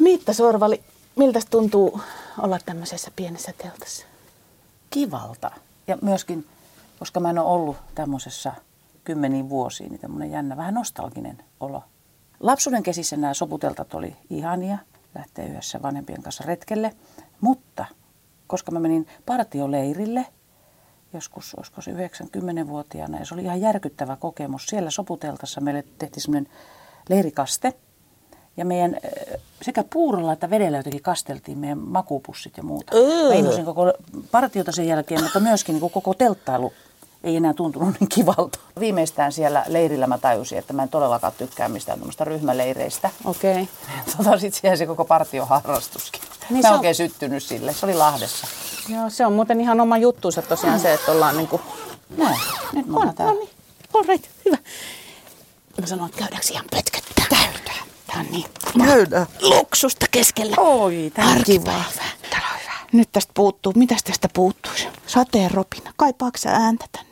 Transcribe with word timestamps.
Miitta 0.00 0.32
Sorvali, 0.32 0.82
miltä 1.16 1.40
tuntuu 1.50 2.00
olla 2.38 2.58
tämmöisessä 2.66 3.10
pienessä 3.16 3.52
teltassa? 3.58 4.06
Kivalta. 4.90 5.50
Ja 5.86 5.98
myöskin, 6.02 6.46
koska 6.98 7.20
mä 7.20 7.30
en 7.30 7.38
ole 7.38 7.48
ollut 7.50 7.76
tämmöisessä 7.94 8.52
kymmeniin 9.04 9.48
vuosiin, 9.48 9.90
niin 9.90 10.00
tämmöinen 10.00 10.30
jännä, 10.30 10.56
vähän 10.56 10.74
nostalginen 10.74 11.44
olo. 11.60 11.82
Lapsuuden 12.40 12.82
kesissä 12.82 13.16
nämä 13.16 13.34
soputeltat 13.34 13.94
oli 13.94 14.16
ihania, 14.30 14.78
lähteä 15.14 15.46
yhdessä 15.46 15.82
vanhempien 15.82 16.22
kanssa 16.22 16.44
retkelle, 16.46 16.96
mutta 17.40 17.86
koska 18.46 18.72
mä 18.72 18.80
menin 18.80 19.06
partioleirille– 19.26 20.26
joskus, 21.12 21.54
olisiko 21.54 21.80
se 21.80 21.90
90-vuotiaana, 21.90 23.18
ja 23.18 23.24
se 23.24 23.34
oli 23.34 23.42
ihan 23.42 23.60
järkyttävä 23.60 24.16
kokemus. 24.16 24.66
Siellä 24.66 24.90
soputeltassa 24.90 25.60
meille 25.60 25.84
tehtiin 25.98 26.22
semmoinen 26.22 26.52
leirikaste, 27.08 27.72
ja 28.60 28.64
meidän 28.64 28.96
sekä 29.62 29.84
puurolla 29.92 30.32
että 30.32 30.50
vedellä 30.50 30.76
jotenkin 30.76 31.02
kasteltiin 31.02 31.58
meidän 31.58 31.78
makupussit 31.78 32.56
ja 32.56 32.62
muuta. 32.62 32.96
Mä 33.58 33.64
koko 33.64 33.92
partiota 34.30 34.72
sen 34.72 34.86
jälkeen, 34.86 35.22
mutta 35.22 35.40
myöskin 35.40 35.72
niin 35.72 35.90
koko 35.90 36.14
telttailu 36.14 36.72
ei 37.24 37.36
enää 37.36 37.54
tuntunut 37.54 38.00
niin 38.00 38.08
kivalta. 38.08 38.58
Viimeistään 38.80 39.32
siellä 39.32 39.64
leirillä 39.68 40.06
mä 40.06 40.18
tajusin, 40.18 40.58
että 40.58 40.72
mä 40.72 40.82
en 40.82 40.88
todellakaan 40.88 41.32
tykkää 41.38 41.68
mistään 41.68 41.98
tämmöistä 41.98 42.24
ryhmäleireistä. 42.24 43.10
Okei. 43.24 43.52
Okay. 43.52 43.66
Tota, 44.16 44.38
sitten 44.38 44.60
siihen 44.60 44.78
se 44.78 44.86
koko 44.86 45.04
partioharrastuskin. 45.04 46.20
Niin 46.50 46.62
mä 46.62 46.68
en 46.68 46.72
on... 46.72 46.78
oikein 46.78 46.94
syttynyt 46.94 47.42
sille. 47.42 47.72
Se 47.72 47.86
oli 47.86 47.94
Lahdessa. 47.94 48.46
Joo, 48.88 49.10
se 49.10 49.26
on 49.26 49.32
muuten 49.32 49.60
ihan 49.60 49.80
oma 49.80 49.98
juttuunsa 49.98 50.42
tosiaan 50.42 50.80
se, 50.80 50.94
että 50.94 51.12
ollaan 51.12 51.36
niinku... 51.36 51.60
Näin, 52.16 52.40
nyt 52.72 52.86
mä 52.86 52.98
on, 52.98 53.14
no 53.18 53.32
niin, 53.32 53.50
all 53.94 54.04
right, 54.08 54.30
hyvä. 54.44 54.56
Mä 55.80 55.86
sanon, 55.86 56.06
että 56.06 56.18
käydäänkö 56.18 56.46
ihan 56.50 56.64
pötköttää? 56.70 56.89
Tää 58.12 58.20
on 58.20 58.26
niin 58.30 58.44
Käydään. 58.84 59.26
luksusta 59.40 60.06
keskellä. 60.10 60.56
Oi, 60.58 61.12
tää 61.14 61.26
on 61.28 61.42
kiva. 61.44 61.64
Täällä 62.30 62.48
on 62.54 62.60
hyvä. 62.60 62.72
Nyt 62.92 63.08
tästä 63.12 63.32
puuttuu, 63.34 63.72
mitäs 63.76 64.02
tästä 64.02 64.28
puuttuisi? 64.34 64.88
Sateen 65.06 65.50
ropina. 65.50 65.92
Kaipaako 65.96 66.38
sä 66.38 66.50
ääntä 66.50 66.84
tänne? 66.92 67.10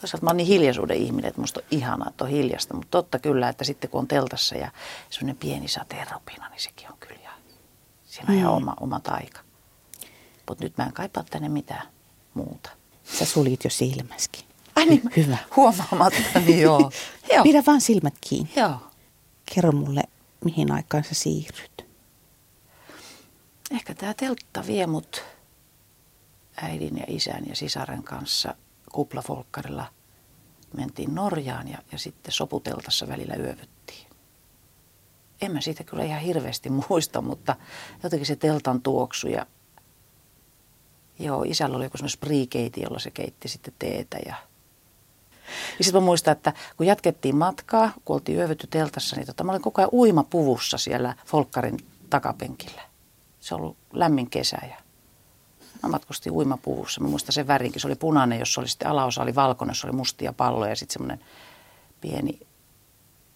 Toisaalta 0.00 0.24
mä 0.24 0.30
oon 0.30 0.36
niin 0.36 0.46
hiljaisuuden 0.46 0.96
ihminen, 0.96 1.28
että 1.28 1.40
musta 1.40 1.60
on 1.60 1.66
ihanaa, 1.70 2.08
että 2.08 2.24
on 2.24 2.30
hiljasta. 2.30 2.74
Mutta 2.74 2.90
totta 2.90 3.18
kyllä, 3.18 3.48
että 3.48 3.64
sitten 3.64 3.90
kun 3.90 4.00
on 4.00 4.08
teltassa 4.08 4.54
ja 4.54 4.70
semmoinen 5.10 5.36
pieni 5.36 5.68
sateen 5.68 6.06
ropina, 6.12 6.48
niin 6.48 6.60
sekin 6.60 6.88
on 6.92 6.96
kyllä 7.00 7.20
ihan, 7.20 7.34
siinä 8.06 8.26
on 8.28 8.34
mm. 8.34 8.40
ihan 8.40 8.52
oma, 8.52 8.74
oma 8.80 9.00
taika. 9.00 9.40
Mutta 10.48 10.64
nyt 10.64 10.78
mä 10.78 10.84
en 10.84 10.92
kaipaa 10.92 11.24
tänne 11.30 11.48
mitään 11.48 11.88
muuta. 12.34 12.70
Sä 13.18 13.24
sulit 13.24 13.64
jo 13.64 13.70
silmäskin. 13.70 14.44
Ai 14.76 14.86
niin, 14.86 15.02
Hyvä. 15.16 15.36
Huomaamatta, 15.56 16.40
niin 16.46 16.60
joo. 16.66 16.90
joo. 17.32 17.42
Pidä 17.42 17.62
vaan 17.66 17.80
silmät 17.80 18.14
kiinni. 18.20 18.52
Joo. 18.56 18.91
Kerro 19.54 19.72
mulle, 19.72 20.02
mihin 20.44 20.72
aikaan 20.72 21.04
sä 21.04 21.14
siirryt. 21.14 21.86
Ehkä 23.70 23.94
tämä 23.94 24.14
teltta 24.14 24.64
vie 24.66 24.86
mut 24.86 25.24
äidin 26.56 26.98
ja 26.98 27.04
isän 27.08 27.46
ja 27.48 27.56
sisaren 27.56 28.02
kanssa 28.02 28.54
kuplafolkkarilla. 28.92 29.86
Mentiin 30.76 31.14
Norjaan 31.14 31.68
ja, 31.68 31.78
ja 31.92 31.98
sitten 31.98 32.32
soputeltassa 32.32 33.08
välillä 33.08 33.34
yövyttiin. 33.34 34.06
En 35.40 35.52
mä 35.52 35.60
siitä 35.60 35.84
kyllä 35.84 36.04
ihan 36.04 36.20
hirveästi 36.20 36.70
muista, 36.88 37.20
mutta 37.20 37.56
jotenkin 38.02 38.26
se 38.26 38.36
teltan 38.36 38.82
tuoksu 38.82 39.28
ja 39.28 39.46
Joo, 41.18 41.42
isällä 41.42 41.76
oli 41.76 41.84
joku 41.84 41.96
semmoinen 41.96 42.12
spriikeiti, 42.12 42.80
jolla 42.80 42.98
se 42.98 43.10
keitti 43.10 43.48
sitten 43.48 43.74
teetä 43.78 44.18
ja 44.26 44.34
ja 45.78 45.84
sitten 45.84 46.02
mä 46.02 46.06
muistan, 46.06 46.32
että 46.32 46.52
kun 46.76 46.86
jatkettiin 46.86 47.36
matkaa, 47.36 47.92
kun 48.04 48.14
oltiin 48.14 48.38
yövytty 48.38 48.66
teltassa, 48.66 49.16
niin 49.16 49.26
tota, 49.26 49.44
mä 49.44 49.52
olin 49.52 49.62
koko 49.62 49.80
ajan 49.80 49.90
uimapuvussa 49.92 50.78
siellä 50.78 51.14
Folkkarin 51.26 51.78
takapenkillä. 52.10 52.82
Se 53.40 53.54
on 53.54 53.60
ollut 53.60 53.76
lämmin 53.92 54.30
kesä 54.30 54.58
ja 54.70 54.76
mä 55.82 55.88
matkustin 55.88 56.32
uimapuvussa. 56.32 57.00
Mä 57.00 57.08
muistan 57.08 57.32
sen 57.32 57.46
värinkin. 57.46 57.80
Se 57.80 57.86
oli 57.86 57.94
punainen, 57.94 58.38
jossa 58.38 58.60
oli 58.60 58.68
sitten 58.68 58.88
alaosa 58.88 59.22
oli 59.22 59.34
valkoinen, 59.34 59.70
jossa 59.70 59.88
oli 59.88 59.96
mustia 59.96 60.32
palloja 60.32 60.72
ja 60.72 60.76
sitten 60.76 60.92
semmoinen 60.92 61.26
pieni, 62.00 62.40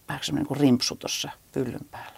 vähän 0.08 0.24
semmoinen 0.24 0.46
niin 0.50 0.60
rimpsu 0.60 0.96
tuossa 0.96 1.30
pyllyn 1.52 1.86
päällä 1.90 2.16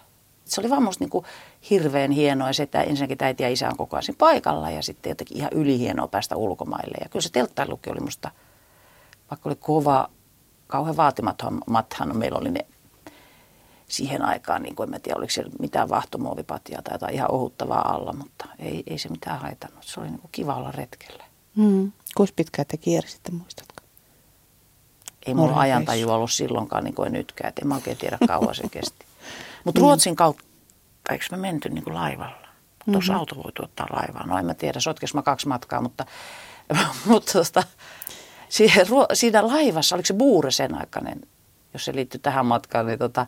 se 0.48 0.60
oli 0.60 0.70
vaan 0.70 0.82
musta 0.82 1.04
niin 1.04 1.10
kuin 1.10 1.24
hirveän 1.70 2.10
hienoa 2.10 2.52
se, 2.52 2.62
että 2.62 2.82
ensinnäkin 2.82 3.18
äiti 3.20 3.42
ja 3.42 3.48
isä 3.48 3.68
on 3.68 3.76
koko 3.76 3.96
ajan 3.96 4.16
paikalla 4.18 4.70
ja 4.70 4.82
sitten 4.82 5.10
jotenkin 5.10 5.36
ihan 5.36 5.52
ylihienoa 5.52 6.08
päästä 6.08 6.36
ulkomaille. 6.36 6.98
Ja 7.00 7.08
kyllä 7.08 7.22
se 7.22 7.32
telttailukin 7.32 7.92
oli 7.92 8.00
musta, 8.00 8.30
vaikka 9.30 9.48
oli 9.48 9.56
kova, 9.56 10.10
kauhean 10.66 10.96
vaatimathan 10.96 11.62
meillä 12.16 12.38
oli 12.38 12.50
ne 12.50 12.66
siihen 13.88 14.22
aikaan, 14.22 14.62
niin 14.62 14.74
kuin 14.74 14.94
en 14.94 15.00
tiedä, 15.00 15.18
oliko 15.18 15.30
siellä 15.30 15.52
mitään 15.58 15.88
vahtomuovipatjaa 15.88 16.82
tai 16.82 16.94
jotain 16.94 17.14
ihan 17.14 17.30
ohuttavaa 17.30 17.94
alla, 17.94 18.12
mutta 18.12 18.48
ei, 18.58 18.82
ei 18.86 18.98
se 18.98 19.08
mitään 19.08 19.40
haitannut. 19.40 19.84
Se 19.84 20.00
oli 20.00 20.08
niin 20.08 20.20
kuin 20.20 20.32
kiva 20.32 20.54
olla 20.54 20.72
retkellä. 20.72 21.24
Mm. 21.56 21.92
Kuinka 22.16 22.32
pitkään 22.36 22.66
te 22.66 22.76
kiersitte, 22.76 23.32
muistatko? 23.32 23.82
Ei 25.26 25.34
mulla 25.34 25.60
ajantajua 25.60 26.14
ollut 26.14 26.32
silloinkaan, 26.32 26.84
niin 26.84 26.94
kuin 26.94 27.12
nytkään. 27.12 27.48
Et 27.48 27.58
en 27.58 27.68
mä 27.68 27.74
oikein 27.74 27.96
tiedä, 27.96 28.18
kauan 28.26 28.54
se 28.54 28.68
kesti. 28.70 29.06
Mutta 29.64 29.78
niin. 29.78 29.82
Ruotsin 29.82 30.16
kautta, 30.16 30.44
eikö 31.10 31.24
me 31.30 31.36
menty 31.36 31.68
niin 31.68 31.84
kuin 31.84 31.94
laivalla? 31.94 32.48
Tuossa 32.92 33.12
mm-hmm. 33.12 33.20
auto 33.20 33.36
voi 33.36 33.52
tuottaa 33.52 33.86
laivaa. 33.92 34.26
No 34.26 34.38
en 34.38 34.46
mä 34.46 34.54
tiedä, 34.54 34.80
sotkes 34.80 35.14
mä 35.14 35.22
kaksi 35.22 35.48
matkaa, 35.48 35.80
mutta, 35.80 36.06
mutta 37.06 37.32
tosta, 37.32 37.62
siihen, 38.48 38.86
siinä 39.12 39.46
laivassa, 39.46 39.96
oliko 39.96 40.06
se 40.06 40.14
buure 40.14 40.50
sen 40.50 40.74
aikainen, 40.74 41.20
jos 41.72 41.84
se 41.84 41.94
liittyy 41.94 42.20
tähän 42.20 42.46
matkaan, 42.46 42.86
niin 42.86 42.98
tota, 42.98 43.26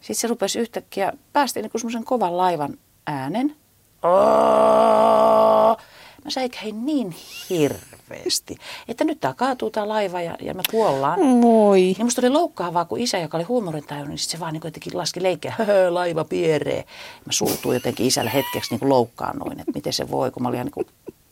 sitten 0.00 0.16
se 0.16 0.28
rupesi 0.28 0.58
yhtäkkiä, 0.58 1.12
päästiin 1.32 1.62
niin 1.62 1.80
semmoisen 1.80 2.04
kovan 2.04 2.36
laivan 2.36 2.78
äänen. 3.06 3.56
Oh! 4.02 5.76
Mä 6.24 6.30
säikäin 6.30 6.86
niin 6.86 7.14
hirveästi, 7.50 8.56
että 8.88 9.04
nyt 9.04 9.20
tää 9.20 9.34
kaatuu 9.34 9.70
tää 9.70 9.88
laiva 9.88 10.20
ja, 10.20 10.36
ja 10.40 10.54
me 10.54 10.62
kuollaan. 10.70 11.20
Moi. 11.26 11.96
Ja 11.98 12.04
musta 12.04 12.20
oli 12.20 12.30
loukkaavaa, 12.30 12.84
kun 12.84 13.00
isä, 13.00 13.18
joka 13.18 13.36
oli 13.36 13.44
huumorintajunut, 13.44 14.08
niin 14.08 14.18
sit 14.18 14.30
se 14.30 14.40
vaan 14.40 14.52
niin 14.52 14.60
jotenkin 14.64 14.98
laski 14.98 15.22
leikkeä, 15.22 15.54
höhö, 15.58 15.94
laiva 15.94 16.24
pieree. 16.24 16.84
Mä 17.26 17.32
suutuin 17.32 17.74
jotenkin 17.74 18.06
isällä 18.06 18.30
hetkeksi 18.30 18.76
niin 18.76 18.88
loukkaannuin, 18.88 19.60
että 19.60 19.72
miten 19.74 19.92
se 19.92 20.10
voi, 20.10 20.30
kun 20.30 20.42
mä 20.42 20.48
olin 20.48 20.70
niin 20.76 20.86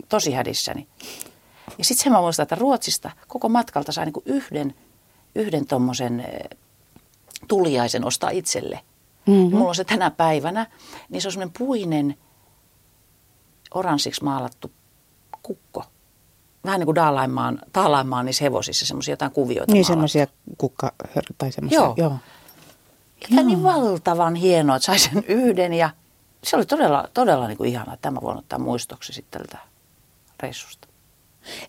tosi 0.09 0.33
hädissäni. 0.33 0.87
Ja 1.78 1.84
sitten 1.84 2.04
se 2.04 2.10
mä 2.10 2.21
muistan, 2.21 2.43
että 2.43 2.54
Ruotsista 2.54 3.10
koko 3.28 3.49
matkalta 3.49 3.93
sai 3.93 4.04
niin 4.04 4.15
yhden, 4.25 4.75
yhden 5.34 5.66
tommosen 5.66 6.21
eh, 6.21 6.59
tuliaisen 7.49 8.04
ostaa 8.04 8.31
itselle. 8.31 8.81
Mm-hmm. 9.27 9.50
Ja 9.50 9.56
mulla 9.56 9.69
on 9.69 9.75
se 9.75 9.84
tänä 9.84 10.10
päivänä, 10.10 10.66
niin 11.09 11.22
se 11.22 11.28
on 11.28 11.32
semmoinen 11.32 11.54
puinen, 11.59 12.16
oranssiksi 13.75 14.25
maalattu 14.25 14.71
kukko. 15.43 15.84
Vähän 16.65 16.81
niin 16.81 16.87
kuin 16.87 16.94
Daalaimaan, 16.94 17.60
Daalaimaan 17.75 18.27
niissä 18.27 18.44
hevosissa, 18.44 18.87
semmoisia 18.87 19.12
jotain 19.12 19.33
kuvioita 19.33 19.72
Niin 19.72 19.84
semmoisia 19.84 20.27
kukka 20.59 20.93
tai 21.38 21.53
semmoisia, 21.53 21.81
joo. 21.81 21.94
joo. 21.97 22.16
Ja 23.31 23.43
niin 23.43 23.62
valtavan 23.62 24.34
hienoa, 24.34 24.77
että 24.77 24.87
sai 24.87 24.98
sen 24.98 25.25
yhden 25.28 25.72
ja 25.75 25.91
se 26.44 26.56
oli 26.56 26.66
todella, 26.66 27.09
todella 27.15 27.47
niin 27.47 27.59
kuin 27.59 27.71
ihana, 27.71 27.94
että 27.94 28.03
tämä 28.03 28.21
voin 28.21 28.38
ottaa 28.38 28.59
muistoksi 28.59 29.12
sitten 29.12 29.41
tältä 29.41 29.59
reissusta. 30.41 30.88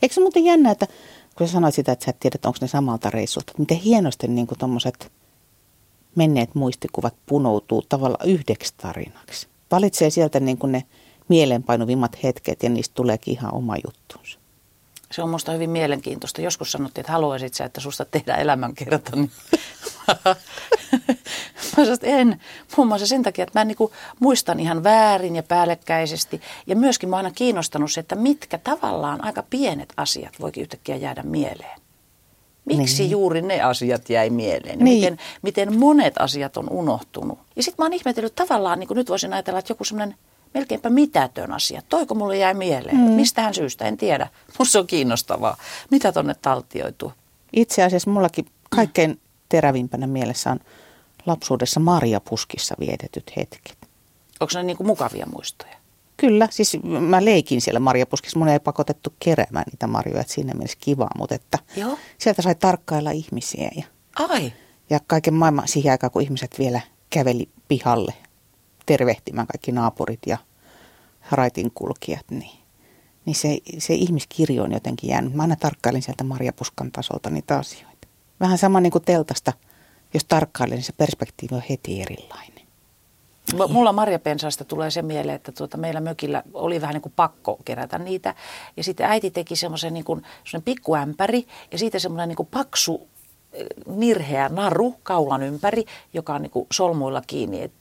Eikö 0.02 0.16
se 0.16 0.22
muuten 0.22 0.46
jännä, 0.46 0.72
että 0.72 0.88
kun 1.38 1.48
sä 1.48 1.54
sanoit 1.54 1.76
sitä, 1.76 1.92
että 1.92 2.06
sä 2.06 2.12
et 2.12 2.20
tiedä, 2.20 2.38
onko 2.46 2.58
ne 2.62 2.68
samalta 2.68 3.10
reissulta, 3.10 3.54
miten 3.58 3.78
hienosti 3.78 4.28
niin 4.28 4.48
kuin 4.48 4.60
tommoset 4.60 5.12
menneet 6.16 6.56
muistikuvat 6.56 7.16
punoutuu 7.26 7.82
tavallaan 7.90 8.30
yhdeksi 8.30 8.74
tarinaksi. 8.78 9.48
Valitsee 9.72 10.10
sieltä 10.10 10.40
niin 10.40 10.58
ne 10.68 10.84
mielenpainuvimmat 11.30 12.24
hetket 12.24 12.64
ja 12.64 12.70
niistä 12.70 12.96
tuleekin 12.96 13.34
ihan 13.34 13.54
oma 13.54 13.76
juttuunsa. 13.86 14.37
Se 15.12 15.24
on 15.24 15.30
minusta 15.30 15.52
hyvin 15.52 15.70
mielenkiintoista. 15.70 16.42
Joskus 16.42 16.72
sanottiin, 16.72 17.02
että 17.02 17.12
haluaisit 17.12 17.54
sä, 17.54 17.66
että 17.66 17.82
susta 17.82 18.06
tehdään 18.06 18.40
elämänkerta. 18.40 19.16
Niin 19.16 19.32
mä 20.28 20.36
sanoin, 21.72 21.94
että 21.94 22.08
en. 22.08 22.42
Muun 22.78 22.88
muassa 22.88 23.08
sen 23.08 23.24
takia, 23.24 23.44
että 23.44 23.60
mä 23.60 23.66
niin 23.66 23.78
muistan 24.20 24.60
ihan 24.60 24.84
väärin 24.84 25.36
ja 25.36 25.44
päällekkäisesti. 25.44 26.42
Ja 26.68 26.76
myöskin 26.76 27.10
mä 27.10 27.18
aina 27.18 27.32
kiinnostanut 27.32 27.92
se, 27.92 28.00
että 28.00 28.16
mitkä 28.16 28.58
tavallaan 28.58 29.24
aika 29.24 29.44
pienet 29.50 29.94
asiat 29.98 30.34
voikin 30.40 30.62
yhtäkkiä 30.62 30.96
jäädä 30.96 31.24
mieleen. 31.24 31.82
Miksi 32.66 33.04
niin. 33.04 33.12
juuri 33.12 33.42
ne 33.42 33.62
asiat 33.62 34.10
jäi 34.10 34.30
mieleen? 34.30 34.80
Niin. 34.80 35.00
Miten, 35.00 35.18
miten 35.42 35.80
monet 35.80 36.14
asiat 36.20 36.58
on 36.58 36.70
unohtunut? 36.70 37.40
Ja 37.56 37.64
sitten 37.64 37.84
mä 37.84 37.86
oon 37.86 37.94
ihmetellyt 37.94 38.36
tavallaan, 38.36 38.80
niin 38.80 38.88
kuin 38.88 38.96
nyt 38.96 39.10
voisin 39.10 39.34
ajatella, 39.34 39.60
että 39.60 39.72
joku 39.72 39.84
semmoinen 39.84 40.18
melkeinpä 40.54 40.90
mitätön 40.90 41.54
asia. 41.54 41.82
Toiko 41.90 42.16
mulle 42.16 42.38
jäi 42.38 42.54
mieleen? 42.54 42.98
Mm. 42.98 43.12
Mistähän 43.12 43.54
syystä? 43.54 43.86
En 43.86 43.98
tiedä. 43.98 44.28
Musta 44.60 44.80
on 44.80 44.88
kiinnostavaa. 44.88 45.58
Mitä 45.92 46.12
tonne 46.12 46.36
taltioituu? 46.42 47.14
Itse 47.54 47.84
asiassa 47.84 48.10
mullakin 48.10 48.46
kaikkein 48.70 49.20
terävimpänä 49.50 50.08
mielessä 50.08 50.52
on 50.52 50.60
lapsuudessa 51.26 51.80
Marjapuskissa 51.80 52.76
vietetyt 52.80 53.32
hetket. 53.38 53.78
Onko 54.40 54.52
ne 54.56 54.64
niin 54.64 54.78
kuin 54.78 54.88
mukavia 54.88 55.26
muistoja? 55.34 55.78
Kyllä, 56.18 56.48
siis 56.52 56.78
mä 56.84 57.26
leikin 57.26 57.62
siellä 57.62 57.80
marjapuskissa. 57.80 58.40
Mun 58.40 58.48
ei 58.48 58.60
pakotettu 58.60 59.14
keräämään 59.20 59.66
niitä 59.72 59.88
marjoja, 59.88 60.22
että 60.22 60.34
siinä 60.34 60.54
mielessä 60.54 60.78
kivaa, 60.82 61.10
mutta 61.18 61.36
että 61.36 61.60
Joo. 61.76 61.98
sieltä 62.18 62.42
sai 62.42 62.56
tarkkailla 62.56 63.12
ihmisiä. 63.12 63.70
Ja, 63.76 63.84
Ai. 64.16 64.54
Ja 64.90 65.00
kaiken 65.08 65.34
maailman 65.34 65.68
siihen 65.68 65.92
aikaan, 65.92 66.12
kun 66.12 66.22
ihmiset 66.22 66.60
vielä 66.60 66.82
käveli 67.10 67.50
pihalle 67.68 68.14
tervehtimään 68.88 69.48
kaikki 69.48 69.72
naapurit 69.72 70.20
ja 70.26 70.38
raitin 71.32 71.72
kulkijat, 71.72 72.26
niin, 72.30 72.60
niin 73.26 73.36
se, 73.36 73.58
se 73.78 73.94
ihmiskirjo 73.94 74.64
on 74.64 74.72
jotenkin 74.72 75.10
jäänyt. 75.10 75.34
Mä 75.34 75.42
aina 75.42 75.56
tarkkailin 75.56 76.02
sieltä 76.02 76.24
Marjapuskan 76.24 76.92
tasolta 76.92 77.30
niitä 77.30 77.58
asioita. 77.58 78.08
Vähän 78.40 78.58
sama 78.58 78.80
niin 78.80 78.92
kuin 78.92 79.04
teltasta, 79.04 79.54
jos 80.14 80.26
tarkkailen, 80.26 80.76
niin 80.76 80.84
se 80.84 80.94
perspektiivi 80.94 81.56
on 81.56 81.64
heti 81.70 82.02
erilainen. 82.02 82.58
Mulla 83.70 83.94
marjapensaasta 83.94 84.66
tulee 84.66 84.92
se 84.92 85.02
mieleen, 85.02 85.36
että 85.36 85.52
tuota, 85.52 85.78
meillä 85.78 86.02
mökillä 86.02 86.44
oli 86.54 86.82
vähän 86.82 86.94
niin 86.94 87.02
kuin 87.02 87.14
pakko 87.16 87.60
kerätä 87.66 88.00
niitä. 88.00 88.36
Ja 88.78 88.84
sitten 88.84 89.10
äiti 89.10 89.32
teki 89.32 89.56
semmoisen 89.56 89.94
niin 89.94 90.04
kuin, 90.04 90.24
pikkuämpäri 90.66 91.48
ja 91.72 91.78
siitä 91.78 92.00
semmoinen 92.00 92.30
niin 92.30 92.36
kuin 92.38 92.50
paksu 92.52 93.08
eh, 93.54 93.66
nirheä 93.86 94.50
naru 94.50 94.96
kaulan 95.04 95.44
ympäri, 95.44 95.86
joka 96.14 96.36
on 96.36 96.42
niin 96.42 96.52
kuin 96.52 96.68
solmuilla 96.72 97.22
kiinni. 97.28 97.62
Et 97.62 97.72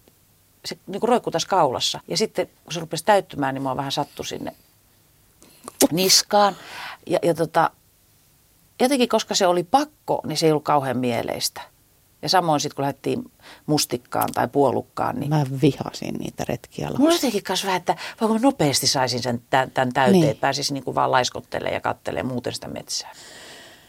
se 0.66 0.78
niin 0.86 1.00
kuin 1.00 1.08
roikkuu 1.08 1.30
tässä 1.30 1.48
kaulassa. 1.48 2.00
Ja 2.08 2.16
sitten 2.16 2.46
kun 2.46 2.72
se 2.72 2.80
rupesi 2.80 3.04
täyttymään, 3.04 3.54
niin 3.54 3.62
mua 3.62 3.76
vähän 3.76 3.92
sattui 3.92 4.26
sinne 4.26 4.52
niskaan. 5.92 6.56
Ja, 7.06 7.18
ja 7.22 7.34
tota, 7.34 7.70
jotenkin 8.80 9.08
koska 9.08 9.34
se 9.34 9.46
oli 9.46 9.62
pakko, 9.62 10.20
niin 10.26 10.36
se 10.36 10.46
ei 10.46 10.52
ollut 10.52 10.64
kauhean 10.64 10.98
mieleistä. 10.98 11.60
Ja 12.22 12.28
samoin 12.28 12.60
sitten 12.60 12.76
kun 12.76 12.82
lähdettiin 12.82 13.32
mustikkaan 13.66 14.28
tai 14.34 14.48
puolukkaan. 14.48 15.20
Niin... 15.20 15.30
Mä 15.30 15.46
vihasin 15.62 16.14
niitä 16.14 16.44
retkiä 16.48 16.90
Mulla 16.98 17.14
jotenkin 17.14 17.42
kanssa 17.42 17.66
vähän, 17.66 17.78
että 17.78 17.96
voiko 18.20 18.34
mä 18.34 18.40
nopeasti 18.40 18.86
saisin 18.86 19.22
sen 19.22 19.42
tämän 19.50 19.92
täyteen, 19.92 20.12
niin. 20.12 20.30
että 20.30 20.40
pääsisin 20.40 20.74
niin 20.74 20.84
kuin 20.84 20.94
vaan 20.94 21.10
laiskottelemaan 21.10 21.74
ja 21.74 21.80
kattelemaan 21.80 22.32
muuten 22.32 22.52
sitä 22.52 22.68
metsää. 22.68 23.12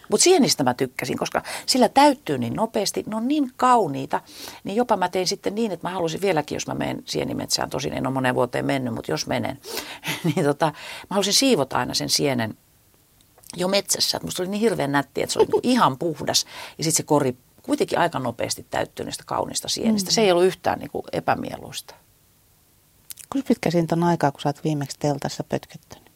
Mutta 0.09 0.23
sienistä 0.23 0.63
mä 0.63 0.73
tykkäsin, 0.73 1.17
koska 1.17 1.43
sillä 1.65 1.89
täyttyy 1.89 2.37
niin 2.37 2.53
nopeasti, 2.53 3.03
ne 3.07 3.15
on 3.15 3.27
niin 3.27 3.51
kauniita, 3.55 4.21
niin 4.63 4.75
jopa 4.75 4.97
mä 4.97 5.09
tein 5.09 5.27
sitten 5.27 5.55
niin, 5.55 5.71
että 5.71 5.87
mä 5.87 5.93
halusin 5.93 6.21
vieläkin, 6.21 6.55
jos 6.55 6.67
mä 6.67 6.73
menen 6.73 7.03
sienimetsään, 7.05 7.69
tosin 7.69 7.93
en 7.93 8.07
ole 8.07 8.13
moneen 8.13 8.35
vuoteen 8.35 8.65
mennyt, 8.65 8.93
mutta 8.93 9.11
jos 9.11 9.27
menen, 9.27 9.59
niin 10.35 10.45
tota, 10.45 10.65
mä 10.65 11.07
halusin 11.09 11.33
siivota 11.33 11.77
aina 11.77 11.93
sen 11.93 12.09
sienen 12.09 12.57
jo 13.55 13.67
metsässä. 13.67 14.19
Musta 14.23 14.43
oli 14.43 14.49
niin 14.49 14.61
hirveän 14.61 14.91
nätti, 14.91 15.23
että 15.23 15.33
se 15.33 15.39
oli 15.39 15.47
niin 15.47 15.61
ihan 15.63 15.97
puhdas 15.97 16.45
ja 16.77 16.83
sitten 16.83 16.97
se 16.97 17.03
kori 17.03 17.37
kuitenkin 17.61 17.99
aika 17.99 18.19
nopeasti 18.19 18.65
täyttyneestä 18.69 19.23
kaunista 19.25 19.67
sienistä. 19.67 20.11
Mm. 20.11 20.13
Se 20.13 20.21
ei 20.21 20.31
ollut 20.31 20.45
yhtään 20.45 20.79
niin 20.79 20.91
kuin 20.91 21.03
epämieluista. 21.11 21.95
Kuinka 23.31 23.47
pitkä 23.47 23.71
siitä 23.71 23.95
on 23.95 24.03
aikaa, 24.03 24.31
kun 24.31 24.41
sä 24.41 24.49
oot 24.49 24.63
viimeksi 24.63 24.99
teltassa 24.99 25.43
pötköttänyt? 25.43 26.11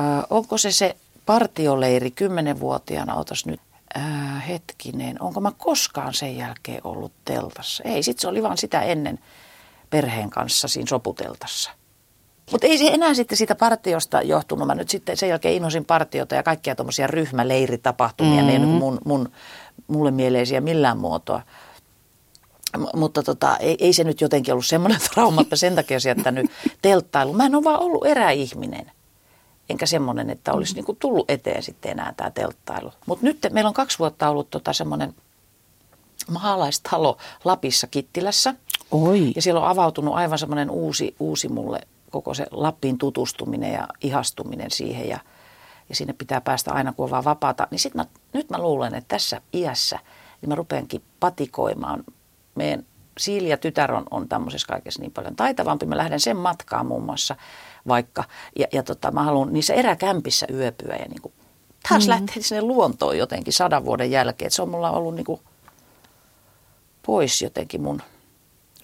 Äh, 0.00 0.24
onko 0.30 0.58
se 0.58 0.72
se 0.72 0.96
partioleiri 1.26 2.10
kymmenenvuotiaana, 2.10 3.14
otas 3.14 3.46
nyt 3.46 3.60
äh, 3.96 4.48
hetkinen, 4.48 5.22
onko 5.22 5.40
mä 5.40 5.52
koskaan 5.58 6.14
sen 6.14 6.36
jälkeen 6.36 6.80
ollut 6.84 7.12
teltassa? 7.24 7.82
Ei, 7.86 8.02
sit 8.02 8.18
se 8.18 8.28
oli 8.28 8.42
vaan 8.42 8.58
sitä 8.58 8.82
ennen 8.82 9.18
perheen 9.90 10.30
kanssa 10.30 10.68
siinä 10.68 10.86
soputeltassa. 10.88 11.70
Mutta 12.50 12.66
ei 12.66 12.78
se 12.78 12.88
enää 12.88 13.14
sitten 13.14 13.38
siitä 13.38 13.54
partiosta 13.54 14.22
johtunut. 14.22 14.66
Mä 14.66 14.74
nyt 14.74 14.88
sitten 14.88 15.16
sen 15.16 15.28
jälkeen 15.28 15.54
inhosin 15.54 15.84
partiota 15.84 16.34
ja 16.34 16.42
kaikkia 16.42 16.74
tuommoisia 16.74 17.06
ryhmäleiritapahtumia. 17.06 18.32
Mm-hmm. 18.32 18.46
Ne 18.46 18.52
ei 18.52 18.58
niin 18.58 18.68
mun, 18.68 18.98
mun, 19.04 19.28
mulle 19.88 20.10
mieleisiä 20.10 20.60
millään 20.60 20.98
muotoa. 20.98 21.42
M- 22.78 22.98
mutta 22.98 23.22
tota, 23.22 23.56
ei, 23.56 23.76
ei, 23.80 23.92
se 23.92 24.04
nyt 24.04 24.20
jotenkin 24.20 24.54
ollut 24.54 24.66
semmoinen 24.66 25.00
trauma, 25.14 25.40
että 25.40 25.56
sen 25.56 25.74
takia 25.74 25.94
olisi 25.94 26.08
jättänyt 26.08 26.50
telttailu. 26.82 27.32
Mä 27.32 27.46
en 27.46 27.54
ole 27.54 27.64
vaan 27.64 27.80
ollut 27.80 28.06
eräihminen. 28.06 28.92
Enkä 29.70 29.86
semmoinen, 29.86 30.30
että 30.30 30.52
olisi 30.52 30.72
mm. 30.72 30.76
niinku 30.76 30.96
tullut 30.98 31.30
eteen 31.30 31.62
sitten 31.62 31.90
enää 31.90 32.14
tämä 32.16 32.30
telttailu. 32.30 32.92
Mutta 33.06 33.26
nyt 33.26 33.38
meillä 33.50 33.68
on 33.68 33.74
kaksi 33.74 33.98
vuotta 33.98 34.28
ollut 34.28 34.50
tota 34.50 34.72
semmoinen 34.72 35.14
maalaistalo 36.30 37.18
Lapissa 37.44 37.86
Kittilässä. 37.86 38.54
Oi. 38.90 39.32
Ja 39.36 39.42
siellä 39.42 39.60
on 39.60 39.68
avautunut 39.68 40.14
aivan 40.14 40.38
semmoinen 40.38 40.70
uusi, 40.70 41.16
uusi 41.20 41.48
mulle 41.48 41.80
koko 42.10 42.34
se 42.34 42.46
Lappiin 42.50 42.98
tutustuminen 42.98 43.72
ja 43.72 43.88
ihastuminen 44.00 44.70
siihen 44.70 45.08
ja, 45.08 45.18
ja 45.88 45.96
sinne 45.96 46.12
pitää 46.12 46.40
päästä 46.40 46.72
aina 46.72 46.92
kun 46.92 47.04
on 47.04 47.10
vaan 47.10 47.24
vapaata, 47.24 47.68
niin 47.70 47.78
sit 47.78 47.94
mä, 47.94 48.06
nyt 48.32 48.50
mä 48.50 48.58
luulen, 48.58 48.94
että 48.94 49.08
tässä 49.08 49.40
iässä 49.54 49.98
niin 50.40 50.48
mä 50.48 50.54
rupeankin 50.54 51.02
patikoimaan. 51.20 52.04
Meidän 52.54 52.84
Siili 53.18 53.56
tytär 53.56 53.92
on, 53.92 54.04
on 54.10 54.28
tämmöisessä 54.28 54.66
kaikessa 54.66 55.02
niin 55.02 55.12
paljon 55.12 55.36
taitavampi. 55.36 55.86
Mä 55.86 55.96
lähden 55.96 56.20
sen 56.20 56.36
matkaan 56.36 56.86
muun 56.86 57.02
muassa 57.02 57.36
vaikka. 57.88 58.24
Ja, 58.58 58.66
ja 58.72 58.82
tota, 58.82 59.10
mä 59.10 59.22
haluan 59.22 59.52
niissä 59.52 59.74
eräkämpissä 59.74 60.46
yöpyä 60.52 60.96
ja 60.96 61.06
niin 61.08 61.22
kuin 61.22 61.34
taas 61.88 62.04
mm. 62.04 62.10
lähteä 62.10 62.42
sinne 62.42 62.62
luontoon 62.62 63.18
jotenkin 63.18 63.52
sadan 63.52 63.84
vuoden 63.84 64.10
jälkeen. 64.10 64.46
Et 64.46 64.52
se 64.52 64.62
on 64.62 64.68
mulla 64.68 64.90
ollut 64.90 65.14
niin 65.14 65.26
kuin 65.26 65.40
pois 67.06 67.42
jotenkin 67.42 67.82
mun 67.82 68.02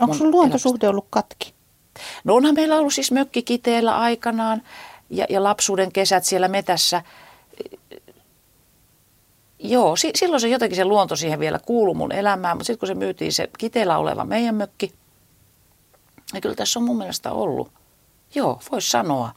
Onko 0.00 0.14
sun 0.14 0.31
luontosuhde 0.31 0.88
ollut 0.88 1.06
katki? 1.11 1.55
No 2.25 2.35
onhan 2.35 2.55
meillä 2.55 2.76
ollut 2.76 2.94
siis 2.94 3.12
mökki 3.12 3.43
Kiteellä 3.43 3.99
aikanaan 3.99 4.62
ja, 5.11 5.26
ja 5.29 5.43
lapsuuden 5.43 5.93
kesät 5.93 6.25
siellä 6.25 6.49
metässä. 6.49 7.02
Joo, 9.58 9.97
si- 9.97 10.12
silloin 10.14 10.41
se 10.41 10.49
jotenkin 10.49 10.76
se 10.76 10.85
luonto 10.85 11.17
siihen 11.17 11.41
vielä 11.41 11.58
kuuluu 11.58 11.94
mun 11.94 12.12
elämään, 12.12 12.56
mutta 12.56 12.67
sitten 12.67 12.79
kun 12.79 12.87
se 12.87 12.94
myytiin 12.94 13.32
se 13.32 13.50
Kiteellä 13.58 13.99
oleva 13.99 14.25
meidän 14.25 14.55
mökki, 14.55 14.93
niin 16.32 16.41
kyllä 16.41 16.55
tässä 16.55 16.79
on 16.79 16.85
mun 16.85 16.99
mielestä 16.99 17.32
ollut. 17.32 17.79
Joo, 18.34 18.60
voisi 18.72 18.90
sanoa. 18.90 19.30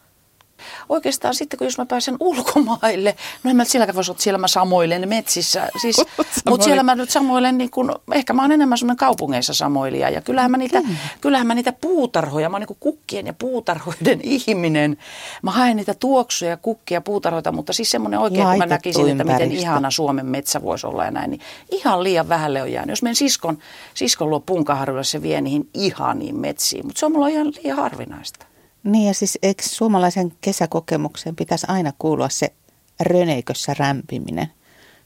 Oikeastaan 0.89 1.35
sitten, 1.35 1.57
kun 1.57 1.67
jos 1.67 1.77
mä 1.77 1.85
pääsen 1.85 2.15
ulkomaille, 2.19 3.15
no 3.43 3.49
en 3.49 3.55
mä 3.55 3.65
silläkään 3.65 3.95
voisi 3.95 4.11
olla, 4.11 4.21
siellä 4.21 4.37
mä 4.37 4.47
samoilen 4.47 5.09
metsissä, 5.09 5.69
siis, 5.81 6.01
mutta 6.49 6.63
siellä 6.63 6.83
mä 6.83 6.95
nyt 6.95 7.09
samoilen, 7.09 7.57
niin 7.57 7.71
kun, 7.71 7.95
ehkä 8.13 8.33
mä 8.33 8.41
oon 8.41 8.51
enemmän 8.51 8.77
semmoinen 8.77 8.97
kaupungeissa 8.97 9.53
samoilija, 9.53 10.09
ja 10.09 10.21
kyllähän 10.21 10.51
mä 10.51 10.57
niitä, 10.57 10.79
hmm. 10.79 10.95
kyllähän 11.21 11.47
mä 11.47 11.55
niitä 11.55 11.73
puutarhoja, 11.73 12.49
mä 12.49 12.57
oon 12.57 12.65
niin 12.69 12.77
kukkien 12.79 13.27
ja 13.27 13.33
puutarhoiden 13.33 14.19
ihminen, 14.47 14.97
mä 15.41 15.51
haen 15.51 15.77
niitä 15.77 15.93
tuoksuja, 15.93 16.57
kukkia, 16.57 17.01
puutarhoita, 17.01 17.51
mutta 17.51 17.73
siis 17.73 17.91
semmoinen 17.91 18.19
oikein, 18.19 18.47
kun 18.47 18.57
mä 18.57 18.65
näkisin, 18.65 19.09
että 19.09 19.23
miten 19.23 19.51
ihana 19.51 19.91
Suomen 19.91 20.25
metsä 20.25 20.61
voisi 20.61 20.87
olla 20.87 21.05
ja 21.05 21.11
näin, 21.11 21.29
niin 21.29 21.41
ihan 21.71 22.03
liian 22.03 22.29
vähälle 22.29 22.61
on 22.61 22.71
jäänyt. 22.71 22.89
Jos 22.89 23.03
meidän 23.03 23.15
siskon, 23.15 23.57
siskon 23.93 24.29
luo 24.29 24.39
punkaharjulle, 24.39 25.03
se 25.03 25.21
vie 25.21 25.41
niihin 25.41 25.69
ihaniin 25.73 26.35
metsiin, 26.35 26.85
mutta 26.85 26.99
se 26.99 27.05
on 27.05 27.11
mulla 27.11 27.27
ihan 27.27 27.47
liian 27.47 27.77
harvinaista. 27.77 28.52
Niin 28.83 29.07
ja 29.07 29.13
siis 29.13 29.39
eikö 29.43 29.63
suomalaisen 29.63 30.33
kesäkokemukseen 30.41 31.35
pitäisi 31.35 31.65
aina 31.69 31.93
kuulua 31.99 32.29
se 32.29 32.53
röneikössä 32.99 33.75
rämpiminen? 33.79 34.47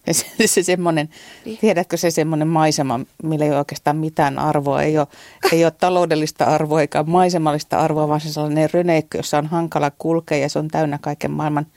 Ja 0.08 0.14
se, 0.14 0.26
se 0.46 0.64
semmoinen, 0.64 1.10
niin. 1.46 1.58
tiedätkö 1.58 1.98
se 1.98 2.12
semmoinen 2.12 2.48
maisema, 2.48 3.00
millä 3.24 3.46
ei 3.46 3.52
ole 3.52 3.60
oikeastaan 3.60 3.98
mitään 3.98 4.40
arvoa, 4.40 4.82
ei 4.82 4.98
ole, 4.98 5.08
ei 5.52 5.66
ole 5.66 5.72
taloudellista 5.72 6.46
arvoa 6.46 6.82
eikä 6.82 7.04
maisemallista 7.04 7.80
arvoa, 7.80 8.08
vaan 8.08 8.22
se 8.22 8.34
sellainen 8.34 8.70
röneikkö, 8.74 9.18
jossa 9.18 9.38
on 9.38 9.48
hankala 9.48 9.92
kulkea 9.92 10.38
ja 10.38 10.50
se 10.50 10.60
on 10.60 10.68
täynnä 10.68 10.98
kaiken 11.02 11.32
maailman. 11.32 11.68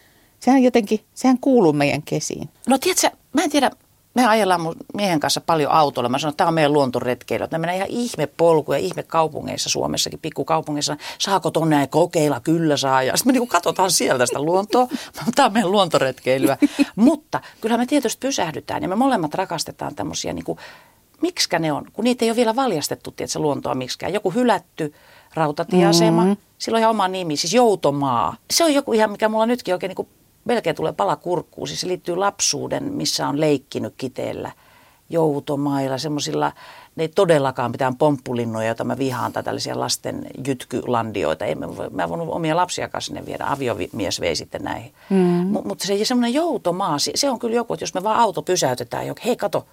Sehän 0.41 0.63
jotenkin, 0.63 1.01
sehän 1.15 1.39
kuuluu 1.41 1.73
meidän 1.73 2.03
kesiin. 2.03 2.49
No 2.69 2.79
tiedätkö, 2.79 3.11
mä 3.33 3.43
en 3.43 3.51
tiedä, 3.51 3.71
me 4.15 4.27
ajellaan 4.27 4.61
mun 4.61 4.77
miehen 4.95 5.21
kanssa 5.21 5.41
paljon 5.41 5.73
autolla. 5.73 6.09
Mä 6.09 6.19
sanon, 6.19 6.31
että 6.31 6.37
tämä 6.37 6.49
on 6.49 6.55
meidän 6.55 6.73
luontoretkeily. 6.73 7.47
Ne 7.51 7.59
menee 7.59 7.77
ihan 7.77 7.89
ihme 7.89 8.27
polkuja, 8.27 8.79
ihme 8.79 9.03
kaupungeissa 9.03 9.69
Suomessakin, 9.69 10.19
pikkukaupungeissa. 10.19 10.97
Saako 11.19 11.51
tonne 11.51 11.87
kokeilla? 11.87 12.41
Kyllä 12.41 12.77
saa. 12.77 13.03
Ja 13.03 13.17
sitten 13.17 13.35
me 13.35 13.39
niin 13.39 13.49
katsotaan 13.49 13.91
sieltä 13.91 14.27
sitä 14.27 14.43
luontoa. 14.43 14.89
Tämä 15.35 15.47
on 15.47 15.53
meidän 15.53 15.73
luontoretkeilyä. 15.73 16.59
Mutta 16.97 17.41
kyllähän 17.61 17.81
me 17.81 17.87
tietysti 17.87 18.21
pysähdytään 18.21 18.83
ja 18.83 18.89
me 18.89 18.97
molemmat 18.97 19.35
rakastetaan 19.35 19.95
tämmöisiä, 19.95 20.33
niin 20.33 20.45
miksikä 21.23 21.59
ne 21.59 21.73
on, 21.73 21.85
kun 21.93 22.05
niitä 22.05 22.25
ei 22.25 22.31
ole 22.31 22.37
vielä 22.37 22.57
valjastettu, 22.57 23.11
tiedätkö, 23.11 23.39
luontoa 23.39 23.75
miksikään. 23.75 24.15
Joku 24.15 24.31
hylätty 24.31 24.95
rautatieasema, 25.35 26.23
mm-hmm. 26.23 26.37
sillä 26.59 26.77
on 26.77 26.81
ihan 26.81 26.91
oma 26.91 27.09
nimi, 27.09 27.37
siis 27.37 27.55
Joutomaa. 27.55 28.37
Se 28.51 28.65
on 28.65 28.75
joku 28.75 28.93
ihan, 28.93 29.11
mikä 29.11 29.29
mulla 29.29 29.47
nytkin 29.47 29.75
oikein 29.75 29.95
niin 29.97 30.09
melkein 30.45 30.77
tulee 30.77 30.93
pala 30.93 31.17
kurkkuun. 31.17 31.69
Siis 31.69 31.81
se 31.81 31.89
liittyy 31.89 32.17
lapsuuden, 32.17 32.93
missä 32.93 33.29
on 33.29 33.41
leikkinyt 33.41 33.95
kiteellä 33.97 34.51
joutomailla, 35.11 35.99
semmoisilla, 35.99 36.53
ne 36.97 37.05
ei 37.05 37.09
todellakaan 37.09 37.71
mitään 37.71 37.97
pomppulinnoja, 37.97 38.67
joita 38.67 38.85
mä 38.85 38.99
vihaan, 38.99 39.33
tai 39.33 39.43
tällaisia 39.43 39.81
lasten 39.81 40.27
jytkylandioita. 40.47 41.45
Ei, 41.45 41.55
mä, 41.55 41.67
mä 41.91 42.09
voinut 42.09 42.29
omia 42.31 42.57
lapsia 42.57 42.89
kanssa 42.89 43.07
sinne 43.07 43.27
viedä, 43.27 43.47
aviomies 43.49 44.21
vei 44.21 44.37
sitten 44.37 44.63
näihin. 44.63 44.95
Mm. 45.11 45.17
M- 45.19 45.69
mutta 45.69 45.87
se 45.87 46.05
semmoinen 46.05 46.35
joutomaa, 46.35 46.99
se, 46.99 47.13
se 47.15 47.31
on 47.31 47.39
kyllä 47.39 47.55
joku, 47.55 47.75
että 47.75 47.83
jos 47.83 47.95
me 47.95 48.03
vaan 48.03 48.21
auto 48.21 48.43
pysäytetään, 48.43 49.07
joku, 49.07 49.21
hei 49.25 49.37
kato, 49.37 49.67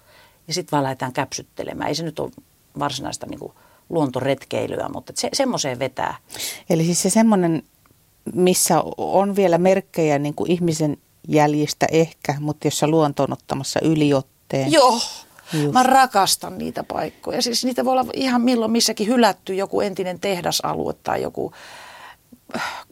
ja 0.48 0.54
sitten 0.54 0.72
vaan 0.72 0.84
lähdetään 0.84 1.12
käpsyttelemään. 1.12 1.88
Ei 1.88 1.94
se 1.94 2.02
nyt 2.02 2.18
ole 2.18 2.30
varsinaista 2.78 3.26
niin 3.26 3.40
kuin, 3.40 3.52
luontoretkeilyä, 3.88 4.88
mutta 4.92 5.12
se, 5.16 5.28
semmoiseen 5.32 5.78
vetää. 5.78 6.16
Eli 6.70 6.84
siis 6.84 7.02
se 7.02 7.10
semmoinen 7.10 7.62
missä 8.34 8.82
on 8.96 9.36
vielä 9.36 9.58
merkkejä 9.58 10.18
niin 10.18 10.34
kuin 10.34 10.50
ihmisen 10.50 10.96
jäljistä 11.28 11.86
ehkä, 11.92 12.34
mutta 12.40 12.66
jossa 12.66 12.88
luonto 12.88 13.22
on 13.22 13.32
ottamassa 13.32 13.80
yliotteen. 13.82 14.72
Joo, 14.72 15.00
Just. 15.52 15.72
Mä 15.72 15.82
rakastan 15.82 16.58
niitä 16.58 16.84
paikkoja. 16.84 17.42
Siis 17.42 17.64
niitä 17.64 17.84
voi 17.84 17.92
olla 17.92 18.10
ihan 18.14 18.40
milloin 18.40 18.70
missäkin 18.70 19.06
hylätty 19.06 19.54
joku 19.54 19.80
entinen 19.80 20.20
tehdasalue 20.20 20.94
tai 21.02 21.22
joku, 21.22 21.52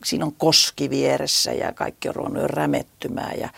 siinä 0.05 0.25
on 0.25 0.33
koski 0.33 0.91
vieressä 0.91 1.53
ja 1.53 1.73
kaikki 1.73 2.09
on 2.09 2.15
ruvennut 2.15 2.43
jo 2.43 2.49
rämettymään. 2.49 3.41
Ja, 3.41 3.49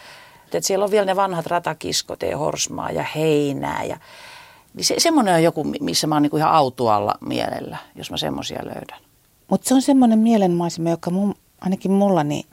että 0.45 0.61
siellä 0.61 0.85
on 0.85 0.91
vielä 0.91 1.07
ne 1.07 1.17
vanhat 1.17 1.47
ratakiskot 1.47 2.23
ja 2.23 2.39
horsmaa 2.39 2.91
ja 2.91 3.05
heinää 3.17 3.85
ja 3.85 3.99
Niin 4.75 4.85
se, 4.85 4.95
semmoinen 4.99 5.35
on 5.35 5.43
joku, 5.43 5.65
missä 5.81 6.07
mä 6.07 6.15
oon 6.15 6.23
niin 6.23 6.31
kuin 6.31 6.41
ihan 6.41 6.53
autualla 6.53 7.15
mielellä, 7.21 7.79
jos 7.95 8.11
mä 8.11 8.17
semmoisia 8.17 8.65
löydän. 8.65 9.01
Mutta 9.49 9.69
se 9.69 9.75
on 9.75 9.83
semmoinen 9.83 10.19
mielenmaisema, 10.19 10.91
joka 10.91 11.11
mun, 11.11 11.35
ainakin 11.61 11.91
mulla, 11.91 12.25
niin 12.25 12.47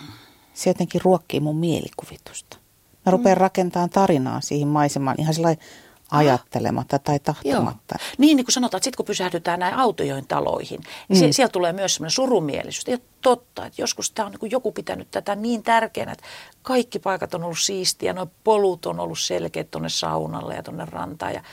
se 0.54 0.70
jotenkin 0.70 1.02
ruokkii 1.04 1.40
mun 1.40 1.58
mielikuvitusta. 1.58 2.58
Mä 3.06 3.12
rupean 3.12 3.38
mm. 3.38 3.42
rakentamaan 3.42 3.90
tarinaa 3.90 4.42
siihen 4.42 4.68
maisemaan 4.68 5.16
ihan 5.20 5.34
sellainen 5.34 5.66
ajattelematta 6.12 7.00
tai 7.00 7.20
tahtomatta. 7.20 7.96
Joo. 8.00 8.10
Niin, 8.18 8.38
niin 8.38 8.46
kuin 8.46 8.54
sanotaan, 8.54 8.78
että 8.78 8.84
sitten 8.84 8.98
kun 8.98 9.06
pysähdytään 9.06 9.60
näin 9.60 9.76
autojoin 9.76 10.28
taloihin, 10.28 10.82
niin 11.10 11.26
mm. 11.26 11.32
siellä 11.32 11.52
tulee 11.52 11.74
myös 11.74 11.96
semmoinen 11.96 12.12
surumielisyys. 12.12 12.88
Ei 12.88 12.98
totta, 13.22 13.66
että 13.66 13.82
joskus 13.82 14.12
tämä 14.12 14.26
on 14.26 14.34
niin 14.42 14.52
joku 14.52 14.72
pitänyt 14.72 15.08
tätä 15.12 15.36
niin 15.36 15.64
tärkeänä, 15.64 16.12
että 16.12 16.26
kaikki 16.62 17.00
paikat 17.00 17.34
on 17.34 17.44
ollut 17.44 17.60
siistiä, 17.60 18.14
nuo 18.14 18.28
polut 18.44 18.86
on 18.86 19.00
ollut 19.00 19.20
selkeät 19.20 19.72
tuonne 19.72 19.90
saunalle 19.90 20.56
ja 20.56 20.64
tuonne 20.64 20.86
rantaan. 20.86 21.34
Ja 21.34 21.44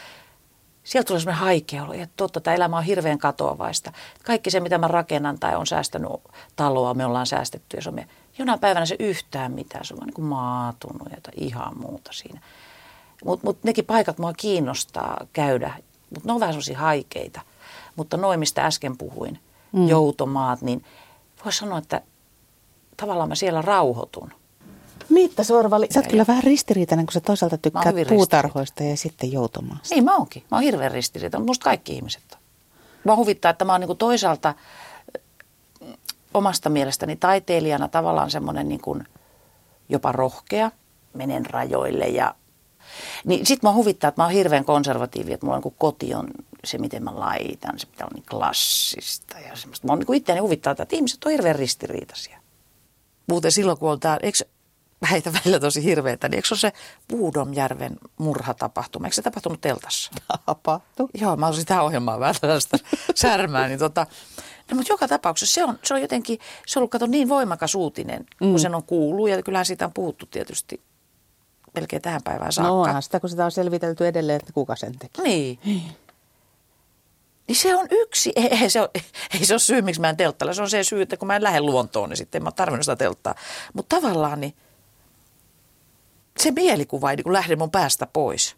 sieltä 0.85 1.07
tulee 1.07 1.21
semmoinen 1.21 1.41
haikea 1.41 1.85
olo, 1.85 1.93
että 1.93 2.13
totta, 2.17 2.41
tämä 2.41 2.55
elämä 2.55 2.77
on 2.77 2.85
hirveän 2.85 3.19
katoavaista. 3.19 3.93
Kaikki 4.25 4.51
se, 4.51 4.61
mitä 4.61 4.79
mä 4.79 4.89
rakennan 4.89 5.39
tai 5.39 5.57
on 5.57 5.67
säästänyt 5.67 6.11
taloa, 6.57 6.95
me 6.95 7.07
ollaan 7.07 7.27
säästetty 7.27 7.77
ja 7.77 7.83
se 7.83 7.89
on 7.89 7.95
me, 7.95 8.09
jonain 8.39 8.61
päivänä 8.61 8.87
se 8.87 8.97
yhtään 8.99 9.53
mitään, 9.53 9.85
se 9.85 9.95
on 9.95 10.01
niin 10.07 10.15
kuin 10.15 10.25
maatunut 10.25 11.09
ja 11.11 11.17
ihan 11.37 11.79
muuta 11.79 12.13
siinä. 12.13 12.41
Mutta 13.25 13.47
mut 13.47 13.65
nekin 13.65 13.85
paikat 13.85 14.19
mua 14.19 14.33
kiinnostaa 14.33 15.27
käydä, 15.33 15.75
mutta 16.11 16.29
ne 16.29 16.33
on 16.33 16.41
vähän 16.41 16.53
sellaisia 16.53 16.79
haikeita. 16.79 17.41
Mutta 17.97 18.17
noin, 18.17 18.39
mistä 18.41 18.67
äsken 18.67 18.99
puhuin, 18.99 19.39
mm. 19.73 19.89
joutomaat, 19.89 20.63
niin 20.63 20.85
voisi 21.45 21.59
sanoa, 21.59 21.79
että 21.79 22.03
tavallaan 22.97 23.29
mä 23.29 23.35
siellä 23.35 23.63
rauhoitun. 23.63 24.33
Miitta 25.13 25.45
Sorvali, 25.45 25.87
sä 25.91 26.01
oot 26.01 26.09
kyllä 26.09 26.25
vähän 26.29 26.43
ristiriitainen, 26.43 27.07
kun 27.07 27.13
sä 27.13 27.21
toisaalta 27.21 27.59
tykkäät 27.59 27.95
puutarhoista 28.09 28.83
ja 28.83 28.97
sitten 28.97 29.33
joutomaasta. 29.33 29.95
Niin 29.95 30.05
mä 30.05 30.17
oonkin. 30.17 30.43
Mä 30.51 30.57
oon 30.57 30.65
hirveän 30.65 30.93
ristiriitainen. 30.93 31.47
Musta 31.47 31.65
kaikki 31.65 31.93
ihmiset 31.93 32.23
on. 32.33 32.39
Mä 33.05 33.17
huvittaa, 33.17 33.51
että 33.51 33.65
mä 33.65 33.73
oon 33.73 33.81
niin 33.81 33.97
toisaalta 33.97 34.55
mm, 35.81 35.95
omasta 36.35 36.71
mielestäni 36.71 37.17
taiteilijana 37.17 37.89
tavallaan 37.89 38.31
semmoinen 38.31 38.69
niin 38.69 38.81
jopa 39.89 40.13
rohkea. 40.13 40.71
Menen 41.15 41.47
rajoille 41.47 42.07
ja 42.07 42.35
niin 43.25 43.47
sit 43.47 43.63
mä 43.63 43.73
huvittaa, 43.73 44.09
että 44.09 44.23
mä 44.23 44.25
oon 44.25 44.33
hirveän 44.33 44.65
konservatiivi, 44.65 45.33
että 45.33 45.47
mulla 45.47 45.57
on 45.57 45.63
niin 45.65 45.75
koti 45.79 46.15
on 46.15 46.29
se, 46.65 46.79
miten 46.79 47.05
mä 47.05 47.21
laitan, 47.21 47.79
se 47.79 47.87
pitää 47.87 48.07
olla 48.07 48.15
niin 48.15 48.27
klassista 48.31 49.39
ja 49.39 49.57
semmoista. 49.57 49.87
Mä 49.87 49.93
oon 49.93 49.99
niin 49.99 50.15
itseäni 50.15 50.41
huvittaa, 50.41 50.71
että 50.71 50.97
ihmiset 50.97 51.25
on 51.25 51.31
hirveän 51.31 51.57
ristiriitaisia. 51.57 52.39
Muuten 53.29 53.53
silloin, 53.53 53.79
kun 53.79 53.91
on 53.91 54.01
tää, 54.01 54.19
eikö 54.23 54.39
väitä 55.11 55.33
välillä 55.33 55.61
tosi 55.61 55.85
hirveätä, 55.85 56.29
niin 56.29 56.37
eikö 56.37 56.49
se 56.49 56.55
ole 56.55 56.59
se 56.59 56.73
Puudomjärven 57.09 57.97
murhatapahtuma? 58.19 59.07
Eikö 59.07 59.15
se 59.15 59.23
tapahtunut 59.23 59.61
teltassa? 59.61 60.11
Tapahtu. 60.47 61.11
Joo, 61.15 61.37
mä 61.37 61.47
olisin 61.47 61.67
tähän 61.67 61.85
ohjelmaan 61.85 62.21
vähän 62.21 62.35
tällaista 62.41 62.79
särmää, 63.15 63.69
niin 63.69 63.79
tota, 63.79 64.07
No, 64.71 64.77
mutta 64.77 64.93
joka 64.93 65.09
tapauksessa 65.09 65.55
se 65.55 65.65
on, 65.65 65.79
se 65.83 65.95
on 65.95 66.01
jotenkin, 66.01 66.39
se 66.67 66.79
on 66.79 66.81
ollut 66.81 66.91
kato 66.91 67.07
niin 67.07 67.29
voimakas 67.29 67.75
uutinen, 67.75 68.27
mm. 68.41 68.51
kun 68.51 68.61
sen 68.61 68.75
on 68.75 68.83
kuullut 68.83 69.29
ja 69.29 69.43
kyllähän 69.43 69.67
siitä 69.67 69.85
on 69.85 69.93
puhuttu 69.93 70.27
tietysti 70.27 70.81
melkein 71.75 72.03
tähän 72.03 72.21
päivään 72.25 72.53
saakka. 72.53 72.69
No 72.69 72.81
onhan 72.81 73.03
sitä, 73.03 73.21
kun 73.21 73.31
sitä 73.31 73.45
on 73.45 73.51
selvitelty 73.51 74.07
edelleen, 74.07 74.37
että 74.37 74.53
kuka 74.53 74.77
sen 74.77 74.99
teki. 74.99 75.23
Niin. 75.23 75.59
Niin 77.49 77.57
se 77.57 77.77
on 77.77 77.87
yksi, 77.91 78.33
ei, 78.37 78.49
ei, 78.63 78.71
se 78.71 78.81
ole, 78.81 78.91
ei 79.35 79.47
se 79.47 79.55
ole 79.55 79.59
syy, 79.59 79.83
miksi 79.83 80.01
mä 80.01 80.09
en 80.09 80.17
telttalla. 80.17 80.55
Se 80.55 80.63
on 80.63 80.71
se 80.71 80.85
syy, 80.85 81.03
että 81.03 81.17
kun 81.17 81.27
mä 81.27 81.37
en 81.37 81.43
lähde 81.43 81.61
luontoon, 81.61 82.09
niin 82.09 82.17
sitten 82.17 82.39
en 82.39 82.45
mä 82.45 82.53
tarvinnut 82.53 82.85
sitä 82.85 82.97
telttaa. 82.97 83.35
Mutta 83.73 84.01
tavallaan 84.01 84.41
niin 84.41 84.55
se 86.39 86.51
mielikuva 86.51 87.11
ei 87.11 87.17
niin 87.17 87.33
lähde 87.33 87.57
mun 87.57 87.71
päästä 87.71 88.07
pois. 88.07 88.57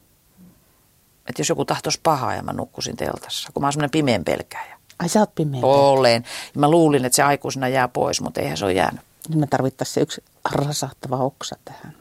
Että 1.28 1.40
jos 1.40 1.48
joku 1.48 1.64
tahtoisi 1.64 2.00
pahaa 2.02 2.34
ja 2.34 2.42
mä 2.42 2.52
nukkusin 2.52 2.96
teltassa, 2.96 3.48
kun 3.54 3.62
mä 3.62 3.66
oon 3.66 3.72
semmoinen 3.72 3.90
pimeän 3.90 4.24
pelkääjä. 4.24 4.78
Ai 4.98 5.08
sä 5.08 5.20
oot 5.20 5.34
pimeän 5.34 5.64
Olen. 5.64 6.24
Ja 6.54 6.60
mä 6.60 6.70
luulin, 6.70 7.04
että 7.04 7.16
se 7.16 7.22
aikuisena 7.22 7.68
jää 7.68 7.88
pois, 7.88 8.20
mutta 8.20 8.40
eihän 8.40 8.56
se 8.56 8.64
ole 8.64 8.72
jäänyt. 8.72 9.00
Nyt 9.28 9.38
me 9.38 9.46
tarvittaisiin 9.46 9.94
se 9.94 10.00
yksi 10.00 10.24
rasahtava 10.52 11.16
oksa 11.16 11.56
tähän. 11.64 11.94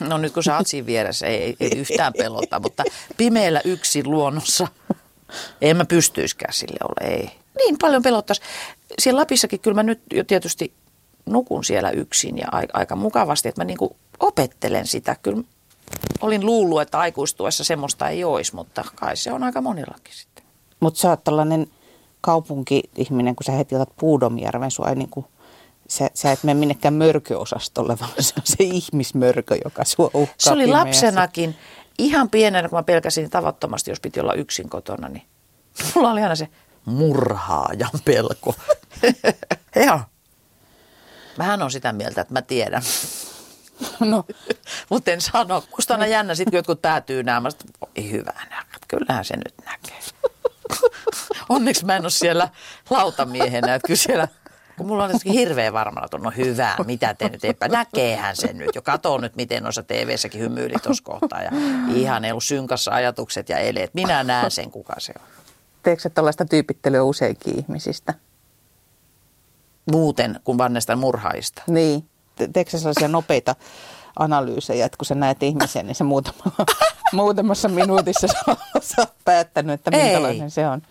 No 0.00 0.18
nyt 0.18 0.32
kun 0.32 0.42
sä 0.42 0.56
oot 0.56 0.66
siinä 0.66 0.86
vieressä, 0.86 1.26
ei, 1.26 1.42
ei, 1.42 1.56
ei 1.60 1.78
yhtään 1.78 2.12
pelota, 2.18 2.60
mutta 2.60 2.84
pimeällä 3.16 3.60
yksin 3.64 4.10
luonnossa 4.10 4.68
en 5.60 5.76
mä 5.76 5.84
pystyisikään 5.84 6.52
sille 6.52 6.78
ole, 6.84 7.10
ei. 7.10 7.30
Niin 7.56 7.78
paljon 7.80 8.02
pelottaisi. 8.02 8.42
Siellä 8.98 9.20
Lapissakin 9.20 9.60
kyllä 9.60 9.74
mä 9.74 9.82
nyt 9.82 10.00
jo 10.12 10.24
tietysti 10.24 10.72
nukun 11.26 11.64
siellä 11.64 11.90
yksin 11.90 12.38
ja 12.38 12.46
aika, 12.52 12.78
aika 12.78 12.96
mukavasti, 12.96 13.48
että 13.48 13.60
mä 13.60 13.64
niinku 13.64 13.96
opettelen 14.20 14.86
sitä. 14.86 15.16
Kyllä 15.22 15.42
olin 16.20 16.46
luullut, 16.46 16.82
että 16.82 16.98
aikuistuessa 16.98 17.64
semmoista 17.64 18.08
ei 18.08 18.24
olisi, 18.24 18.54
mutta 18.54 18.84
kai 18.94 19.16
se 19.16 19.32
on 19.32 19.44
aika 19.44 19.60
monillakin 19.60 20.14
sitten. 20.14 20.44
Mutta 20.80 21.00
sä 21.00 21.10
oot 21.10 21.24
tällainen 21.24 21.66
kaupunki-ihminen, 22.20 23.36
kun 23.36 23.44
sä 23.44 23.52
heti 23.52 23.74
otat 23.74 23.96
Puudomjärven, 23.96 24.70
sua 24.70 24.88
ei 24.88 24.94
niinku– 24.94 25.24
sä, 25.90 26.10
sä 26.14 26.32
et 26.32 26.44
mene 26.44 26.58
minnekään 26.60 26.94
mörköosastolle, 26.94 27.98
vaan 28.00 28.10
se 28.20 28.34
on 28.36 28.42
se 28.44 28.56
ihmismörkö, 28.58 29.58
joka 29.64 29.84
sua 29.84 30.10
uhkaa 30.14 30.34
Se 30.38 30.52
oli 30.52 30.66
lapsenakin, 30.66 31.56
ihan 31.98 32.30
pienenä, 32.30 32.68
kun 32.68 32.78
mä 32.78 32.82
pelkäsin 32.82 33.30
tavattomasti, 33.30 33.90
jos 33.90 34.00
piti 34.00 34.20
olla 34.20 34.34
yksin 34.34 34.68
kotona, 34.68 35.08
niin 35.08 35.22
mulla 35.94 36.10
oli 36.10 36.22
aina 36.22 36.34
se 36.34 36.48
murhaajan 36.84 37.90
pelko. 38.04 38.54
Joo. 39.86 40.00
Mähän 41.38 41.62
on 41.62 41.70
sitä 41.70 41.92
mieltä, 41.92 42.20
että 42.20 42.34
mä 42.34 42.42
tiedän. 42.42 42.82
No. 44.00 44.24
Mutta 44.88 45.10
en 45.10 45.20
sano. 45.20 45.64
Musta 45.76 45.94
aina 45.94 46.06
jännä, 46.06 46.34
sit 46.34 46.50
kun 46.50 46.56
jotkut 46.56 46.82
päätyy 46.82 47.22
nämä, 47.22 47.48
ei 47.96 48.10
hyvä 48.10 48.32
nähdä. 48.50 48.78
Kyllähän 48.88 49.24
se 49.24 49.36
nyt 49.36 49.54
näkee. 49.64 49.98
Onneksi 51.48 51.84
mä 51.84 51.96
en 51.96 52.02
ole 52.02 52.10
siellä 52.10 52.48
lautamiehenä, 52.90 53.74
että 53.74 53.86
kyllä 53.86 53.98
siellä 53.98 54.28
kun 54.80 54.86
mulla 54.86 55.04
on 55.04 55.10
jotenkin 55.10 55.32
hirveän 55.32 55.72
varmana, 55.72 56.04
että 56.04 56.18
no 56.18 56.30
hyvä, 56.36 56.76
mitä 56.86 57.14
te 57.14 57.28
nyt 57.28 57.44
epä, 57.44 57.68
näkeehän 57.68 58.36
sen 58.36 58.58
nyt 58.58 58.74
jo, 58.74 58.82
katoo 58.82 59.18
nyt 59.18 59.36
miten 59.36 59.62
noissa 59.62 59.82
TV-säkin 59.82 60.40
hymyili 60.40 60.74
tuossa 60.82 61.04
kohtaa 61.04 61.42
ja 61.42 61.50
ihan 61.94 62.24
ei 62.24 62.30
ollut 62.30 62.44
synkassa 62.44 62.90
ajatukset 62.90 63.48
ja 63.48 63.58
eleet. 63.58 63.94
Minä 63.94 64.24
näen 64.24 64.50
sen, 64.50 64.70
kuka 64.70 64.94
se 64.98 65.12
on. 65.20 65.26
Teekö 65.82 66.10
tällaista 66.10 66.44
tyypittelyä 66.44 67.02
useinkin 67.02 67.58
ihmisistä? 67.58 68.14
Muuten 69.92 70.40
kuin 70.44 70.58
vannesta 70.58 70.96
murhaista. 70.96 71.62
Niin. 71.66 72.04
Teekö 72.48 72.78
sellaisia 72.78 73.08
nopeita 73.08 73.54
analyysejä, 74.18 74.86
että 74.86 74.98
kun 74.98 75.06
sä 75.06 75.14
näet 75.14 75.42
ihmisen, 75.42 75.86
niin 75.86 75.94
se 75.94 76.04
muutamassa, 76.04 76.64
muutamassa 77.12 77.68
minuutissa 77.68 78.26
sä 78.80 78.94
oot 78.98 79.12
päättänyt, 79.24 79.74
että 79.74 79.90
minkälainen 79.90 80.42
Ei. 80.42 80.50
se 80.50 80.68
on? 80.68 80.82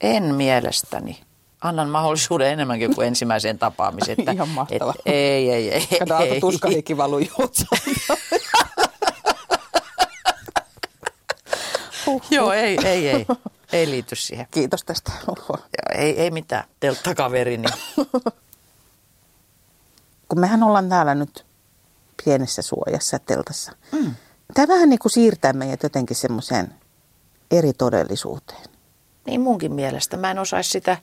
En 0.00 0.34
mielestäni 0.34 1.20
annan 1.60 1.88
mahdollisuuden 1.88 2.48
enemmänkin 2.52 2.94
kuin 2.94 3.06
ensimmäiseen 3.06 3.58
tapaamiseen. 3.58 4.16
Että, 4.18 4.32
Ihan 4.32 4.48
mahtavaa. 4.48 4.94
Et, 4.98 5.12
ei, 5.12 5.50
ei, 5.50 5.70
ei. 5.70 5.86
Kato, 5.98 6.18
ei, 6.18 6.40
tuskahikki 6.40 6.96
valuu 6.96 7.20
Joo, 12.30 12.52
ei, 12.52 12.78
ei, 12.84 13.08
ei. 13.08 13.26
Ei 13.72 13.90
liity 13.90 14.16
siihen. 14.16 14.46
Kiitos 14.50 14.84
tästä. 14.84 15.12
Joo, 15.26 15.58
ei, 15.94 16.20
ei 16.20 16.30
mitään. 16.30 16.64
Telttakaverini. 16.80 17.68
Kun 20.34 20.40
mehän 20.40 20.62
ollaan 20.62 20.88
täällä 20.88 21.14
nyt 21.14 21.46
pienessä 22.24 22.62
suojassa 22.62 23.18
teltassa. 23.18 23.72
Mm. 23.92 24.14
Tämä 24.54 24.74
vähän 24.74 24.88
niin 24.88 24.98
kuin 24.98 25.12
siirtää 25.12 25.52
meidät 25.52 25.82
jotenkin 25.82 26.16
semmoiseen 26.16 26.74
eri 27.50 27.72
todellisuuteen. 27.72 28.64
Niin 29.26 29.40
munkin 29.40 29.72
mielestä. 29.72 30.16
Mä 30.16 30.30
en 30.30 30.38
osaisi 30.38 30.70
sitä 30.70 30.96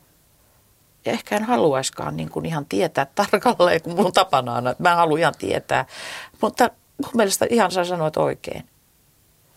ja 1.05 1.11
ehkä 1.11 1.35
en 1.35 1.43
haluaiskaan 1.43 2.17
niin 2.17 2.29
kuin 2.29 2.45
ihan 2.45 2.65
tietää 2.65 3.05
tarkalleen, 3.05 3.81
kun 3.81 4.05
on 4.05 4.13
tapana 4.13 4.55
aina, 4.55 4.69
että 4.69 4.83
mä 4.83 4.95
haluan 4.95 5.19
ihan 5.19 5.33
tietää. 5.37 5.85
Mutta 6.41 6.69
mun 7.03 7.11
mielestä 7.13 7.45
ihan 7.49 7.71
sä 7.71 7.85
sanoit 7.85 8.17
oikein. 8.17 8.69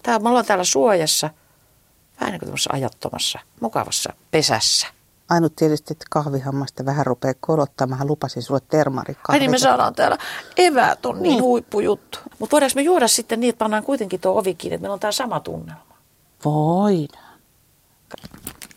Tää, 0.02 0.18
me 0.18 0.28
ollaan 0.28 0.46
täällä 0.46 0.64
suojassa, 0.64 1.30
vähän 2.20 2.32
niin 2.32 2.40
kuin 2.40 2.58
ajattomassa, 2.72 3.38
mukavassa 3.60 4.12
pesässä. 4.30 4.86
Ainut 5.30 5.56
tietysti, 5.56 5.92
että 5.92 6.04
kahvihammasta 6.10 6.84
vähän 6.84 7.06
rupeaa 7.06 7.34
korottaa. 7.40 7.86
Mähän 7.86 8.06
lupasin 8.06 8.42
sulle 8.42 8.60
termarikkaa. 8.68 9.32
Ai 9.32 9.38
niin 9.38 9.50
me 9.50 9.58
saadaan 9.58 9.94
täällä 9.94 10.18
eväät 10.56 11.06
on 11.06 11.14
niin, 11.14 11.22
niin. 11.22 11.42
huippujuttu. 11.42 12.18
Mutta 12.38 12.54
voidaanko 12.54 12.72
me 12.74 12.82
juoda 12.82 13.08
sitten 13.08 13.40
niin, 13.40 13.48
että 13.48 13.58
pannaan 13.58 13.82
kuitenkin 13.84 14.20
tuo 14.20 14.38
ovi 14.38 14.54
kiinni, 14.54 14.74
että 14.74 14.82
meillä 14.82 14.94
on 14.94 15.00
tää 15.00 15.12
sama 15.12 15.40
tunnelma? 15.40 15.96
Voidaan. 16.44 17.34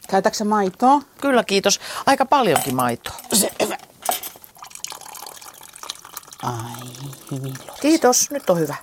Käytätkö 0.09 0.43
maitoa? 0.43 1.01
Kyllä, 1.21 1.43
kiitos. 1.43 1.79
Aika 2.05 2.25
paljonkin 2.25 2.75
maitoa. 2.75 3.15
Selvä. 3.33 3.77
Ai, 6.43 6.53
hyvin 7.31 7.53
loisi. 7.67 7.81
Kiitos, 7.81 8.31
nyt 8.31 8.49
on 8.49 8.59
hyvä. 8.59 8.75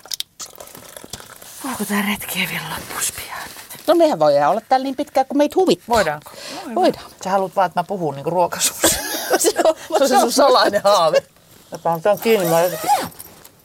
Onko 1.65 1.85
tämä 1.85 2.01
retki 2.01 2.47
vielä 2.51 2.65
loppus 2.69 3.11
pian? 3.11 3.49
No 3.87 3.95
mehän 3.95 4.19
voidaan 4.19 4.51
olla 4.51 4.61
täällä 4.69 4.83
niin 4.83 4.95
pitkään, 4.95 5.25
kun 5.25 5.37
meitä 5.37 5.53
huvittaa. 5.55 5.95
Voidaanko? 5.95 6.31
Voidaan. 6.75 7.05
Sä 7.23 7.29
haluat 7.29 7.55
vaan, 7.55 7.65
että 7.65 7.79
mä 7.79 7.83
puhun 7.83 8.15
niin 8.15 8.25
ruokasuus. 8.25 8.81
se 9.37 9.53
on 9.89 10.07
se, 10.07 10.19
sun 10.19 10.31
salainen 10.31 10.81
haave. 10.83 11.23
Mä 11.71 11.77
panen 11.77 12.01
tämän 12.01 12.19
kiinni, 12.19 12.49
mä 12.49 12.61
jotenkin... 12.61 12.89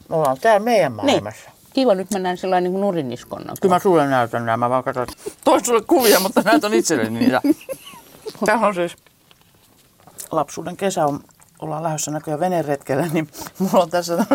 Me 0.09 0.17
ollaan 0.17 0.37
täällä 0.41 0.65
meidän 0.65 0.97
niin. 0.97 1.07
maailmassa. 1.07 1.51
Niin. 1.51 1.61
Kiva, 1.73 1.95
nyt 1.95 2.11
mennään 2.11 2.37
sellainen 2.37 2.65
niin 2.65 2.73
kuin 2.73 2.81
nuriniskonna. 2.81 3.55
Kyllä 3.61 3.75
mä 3.75 3.79
sulle 3.79 4.07
näytän 4.07 4.47
nämä. 4.47 4.57
Mä 4.57 4.71
vaan 4.71 4.85
katson, 4.85 5.07
toin 5.45 5.65
sulle 5.65 5.83
kuvia, 5.83 6.21
mutta 6.21 6.43
näytän 6.45 6.75
itselleni 6.75 7.19
niitä. 7.19 7.41
Tämä 8.47 8.67
on 8.67 8.75
siis 8.75 8.97
lapsuuden 10.31 10.77
kesä 10.77 11.07
on, 11.07 11.21
ollaan 11.59 11.83
lähdössä 11.83 12.11
näköjään 12.11 12.41
veneretkellä, 12.41 13.07
niin 13.07 13.29
mulla 13.59 13.83
on 13.83 13.91
tässä 13.91 14.27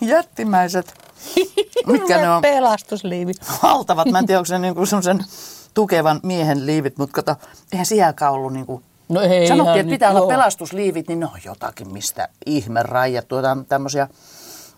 jättimäiset, 0.00 0.94
mitkä 1.92 2.18
ne 2.18 2.30
on, 2.30 2.42
Pelastusliivi. 2.42 3.32
valtavat. 3.62 4.10
Mä 4.10 4.18
en 4.18 4.26
tiedä, 4.26 4.38
onko 4.38 4.46
se 4.46 4.58
niinku 4.58 4.86
semmoisen 4.86 5.24
tukevan 5.74 6.20
miehen 6.22 6.66
liivit, 6.66 6.98
mutta 6.98 7.14
kato, 7.14 7.36
eihän 7.72 7.86
sielläkään 7.86 8.32
ollut 8.32 8.52
niinku, 8.52 8.82
No 9.08 9.20
ei 9.20 9.48
Sanottiin, 9.48 9.80
että 9.80 9.90
pitää 9.90 10.10
olla 10.10 10.20
joo. 10.20 10.28
pelastusliivit, 10.28 11.08
niin 11.08 11.20
ne 11.20 11.26
on 11.26 11.40
jotakin, 11.44 11.92
mistä 11.92 12.28
ihme 12.46 12.82
rajattu. 12.82 13.36
Jotain 13.36 13.66
tämmöisiä, 13.66 14.08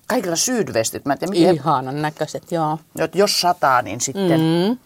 kaikilla 0.07 0.37
sydvestit. 0.37 1.05
Mä 1.05 1.13
en 1.13 1.19
tiedä, 1.19 1.31
miten, 1.31 1.55
Ihanan 1.55 2.03
näköiset, 2.03 2.53
joo. 2.53 2.79
että 2.99 3.19
jos 3.19 3.41
sataa, 3.41 3.83
niin 3.83 4.01
sitten. 4.01 4.41
Mm. 4.41 4.79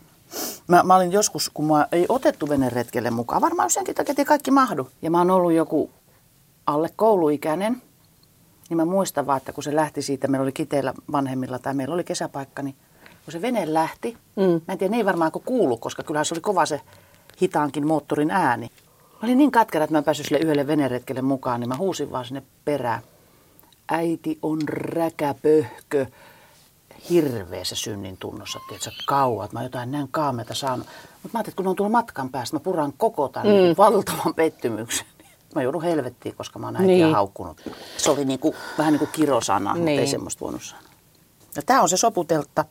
Mä, 0.66 0.82
mä 0.82 0.96
olin 0.96 1.12
joskus, 1.12 1.50
kun 1.54 1.64
mua 1.64 1.86
ei 1.92 2.06
otettu 2.08 2.48
veneretkelle 2.48 3.10
mukaan, 3.10 3.42
varmaan 3.42 3.70
senkin 3.70 3.94
takia, 3.94 4.12
että 4.12 4.24
kaikki 4.24 4.50
mahdu. 4.50 4.88
Ja 5.02 5.10
mä 5.10 5.18
oon 5.18 5.30
ollut 5.30 5.52
joku 5.52 5.90
alle 6.66 6.88
kouluikäinen, 6.96 7.82
niin 8.68 8.76
mä 8.76 8.84
muistan 8.84 9.26
vaan, 9.26 9.36
että 9.36 9.52
kun 9.52 9.64
se 9.64 9.76
lähti 9.76 10.02
siitä, 10.02 10.28
meillä 10.28 10.42
oli 10.42 10.52
kiteillä 10.52 10.94
vanhemmilla 11.12 11.58
tai 11.58 11.74
meillä 11.74 11.94
oli 11.94 12.04
kesäpaikka, 12.04 12.62
niin 12.62 12.76
kun 13.30 13.40
se 13.40 13.42
vene 13.42 13.74
lähti, 13.74 14.16
Mm. 14.36 14.42
mä 14.42 14.72
en 14.72 14.78
tiedä, 14.78 14.90
ne 14.90 14.96
ei 14.96 15.04
varmaan 15.04 15.32
kuulu, 15.44 15.76
koska 15.76 16.02
kyllähän 16.02 16.24
se 16.24 16.34
oli 16.34 16.40
kova 16.40 16.66
se 16.66 16.80
hitaankin 17.42 17.86
moottorin 17.86 18.30
ääni. 18.30 18.70
Mä 19.12 19.18
olin 19.22 19.38
niin 19.38 19.50
katkera, 19.50 19.84
että 19.84 19.94
mä 19.94 19.98
en 19.98 20.04
päässyt 20.04 20.26
sille 20.26 20.40
yhdelle 20.40 20.66
veneretkelle 20.66 21.22
mukaan, 21.22 21.60
niin 21.60 21.68
mä 21.68 21.76
huusin 21.76 22.10
vaan 22.12 22.24
sinne 22.24 22.42
perään. 22.64 23.02
Äiti 23.88 24.38
on 24.42 24.58
räkäpöhkö. 24.68 26.06
Hirveässä 27.10 27.74
synnin 27.76 28.16
tunnossa, 28.16 28.60
tiedätkö, 28.68 28.90
kauan. 29.06 29.44
että 29.44 29.54
Mä 29.54 29.60
oon 29.60 29.64
jotain 29.66 29.90
näin 29.90 30.08
kaameta 30.10 30.54
saanut. 30.54 30.86
Mutta 30.86 31.28
mä 31.32 31.38
ajattelin, 31.38 31.40
että 31.42 31.56
kun 31.56 31.64
ne 31.64 31.70
on 31.70 31.76
tullut 31.76 31.92
matkan 31.92 32.30
päästä, 32.30 32.56
mä 32.56 32.60
puran 32.60 32.92
koko 32.96 33.28
tämän 33.28 33.46
mm. 33.48 33.74
valtavan 33.78 34.34
pettymyksen. 34.34 35.06
Mä 35.54 35.62
joudun 35.62 35.82
helvettiin, 35.82 36.34
koska 36.34 36.58
mä 36.58 36.66
oon 36.66 36.76
äitiä 36.76 36.86
Niin. 36.86 37.04
niin. 37.04 37.14
haukkunut. 37.14 37.60
Se 37.96 38.10
oli 38.10 38.24
niinku, 38.24 38.54
vähän 38.78 38.92
niin 38.92 38.98
kuin 38.98 39.10
kirosana, 39.12 39.72
niin. 39.72 39.78
mutta 39.80 39.90
ei 39.90 39.96
Niin. 39.96 40.08
semmoista 40.08 40.40
voinut 40.40 40.62
sanoa. 40.62 40.84
Ja 41.56 41.62
tää 41.66 41.82
on 41.82 41.88
se 41.88 41.96
soputeltta, 41.96 42.64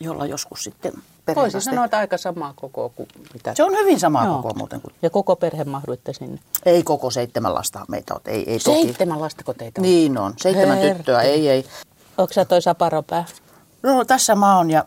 jolla 0.00 0.26
joskus 0.26 0.64
sitten 0.64 0.92
perheen 1.24 1.42
Voisi 1.42 1.60
sanoa, 1.60 1.84
että 1.84 1.98
aika 1.98 2.18
samaa 2.18 2.52
koko 2.56 2.92
kuin 2.96 3.08
mitä. 3.34 3.54
se 3.54 3.64
on 3.64 3.72
hyvin 3.72 4.00
sama 4.00 4.24
Joo. 4.24 4.42
koko 4.42 4.54
muuten 4.54 4.80
kuin... 4.80 4.94
Ja 5.02 5.10
koko 5.10 5.36
perhe 5.36 5.64
mahduitte 5.64 6.12
sinne. 6.12 6.38
Ei 6.66 6.82
koko 6.82 7.10
seitsemän 7.10 7.54
lasta 7.54 7.84
meitä 7.88 8.14
ole. 8.14 8.22
Ei, 8.26 8.50
ei 8.50 8.58
toki. 8.58 8.82
Seitsemän 8.82 9.20
lastako 9.20 9.54
teitä 9.54 9.80
on? 9.80 9.82
Niin 9.82 10.18
on. 10.18 10.34
Seitsemän 10.36 10.78
Herra. 10.78 10.94
tyttöä. 10.96 11.22
Ei, 11.22 11.48
ei. 11.48 11.64
Onko 12.18 12.32
sä 12.32 12.44
toi 12.44 12.62
saparopää? 12.62 13.24
No 13.82 14.04
tässä 14.04 14.34
mä 14.34 14.56
oon 14.56 14.70
ja 14.70 14.84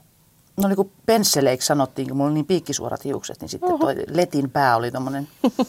no 0.57 0.67
niin 0.67 0.75
kuin 0.75 0.91
pensseleiksi 1.05 1.65
sanottiin, 1.65 2.07
kun 2.07 2.17
mulla 2.17 2.27
oli 2.27 2.33
niin 2.33 2.45
piikkisuorat 2.45 3.05
hiukset, 3.05 3.41
niin 3.41 3.49
sitten 3.49 3.79
toi 3.79 3.95
letin 4.07 4.49
pää 4.49 4.75
oli 4.75 4.91
tommonen 4.91 5.27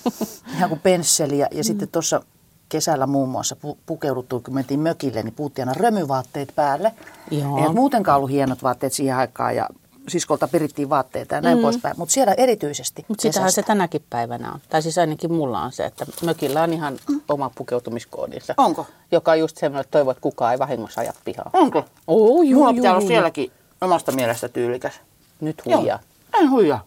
ihan 0.57 0.69
kuin 0.69 0.81
pensseli. 0.81 1.39
Ja, 1.39 1.47
ja 1.51 1.65
sitten 1.65 1.89
tuossa 1.89 2.23
kesällä 2.69 3.07
muun 3.07 3.29
muassa 3.29 3.57
pu- 3.67 3.77
pukeuduttiin, 3.87 4.43
kun 4.43 4.55
mentiin 4.55 4.81
mökille, 4.81 5.23
niin 5.23 5.35
puhuttiin 5.35 5.69
aina 5.69 5.81
römyvaatteet 5.81 6.53
päälle. 6.55 6.93
Joo. 7.31 7.57
Eihän 7.57 7.75
muutenkaan 7.75 8.17
ollut 8.17 8.31
hienot 8.31 8.63
vaatteet 8.63 8.93
siihen 8.93 9.17
aikaan 9.17 9.57
ja 9.57 9.69
siskolta 10.09 10.49
perittiin 10.49 10.91
vaatteita 10.91 11.35
ja 11.35 11.41
näin 11.41 11.59
mm. 11.59 11.63
poispäin. 11.63 11.95
Mutta 11.99 12.13
siellä 12.13 12.35
erityisesti 12.37 13.05
Mutta 13.09 13.23
sitähän 13.23 13.53
se 13.53 13.63
tänäkin 13.63 14.05
päivänä 14.11 14.53
on. 14.53 14.61
Tai 14.69 14.83
siis 14.83 14.99
ainakin 14.99 15.33
mulla 15.33 15.63
on 15.63 15.73
se, 15.73 15.85
että 15.85 16.07
mökillä 16.25 16.63
on 16.63 16.73
ihan 16.73 16.97
oma 17.29 17.51
pukeutumiskoodinsa. 17.55 18.55
Onko? 18.57 18.87
Joka 19.13 19.31
on 19.31 19.39
just 19.39 19.57
semmoinen, 19.57 19.81
että 19.81 19.91
toivot, 19.91 20.17
että 20.17 20.23
kukaan 20.23 20.53
ei 20.53 20.59
vahingossa 20.59 21.01
aja 21.01 21.13
pihaa. 21.25 21.51
Onko? 21.53 21.85
Oo, 22.07 22.43
juu, 22.43 22.61
Mulla 22.61 22.71
juu, 22.71 22.75
pitää 22.75 22.97
olla 22.97 23.09
sielläkin 23.09 23.53
omasta 23.81 24.13
mielestä 24.13 24.49
tyylikäs. 24.49 25.01
Nyt 25.41 25.63
Joo. 25.67 25.79
huijaa. 25.79 25.99
En 26.41 26.51
huijaa. 26.51 26.85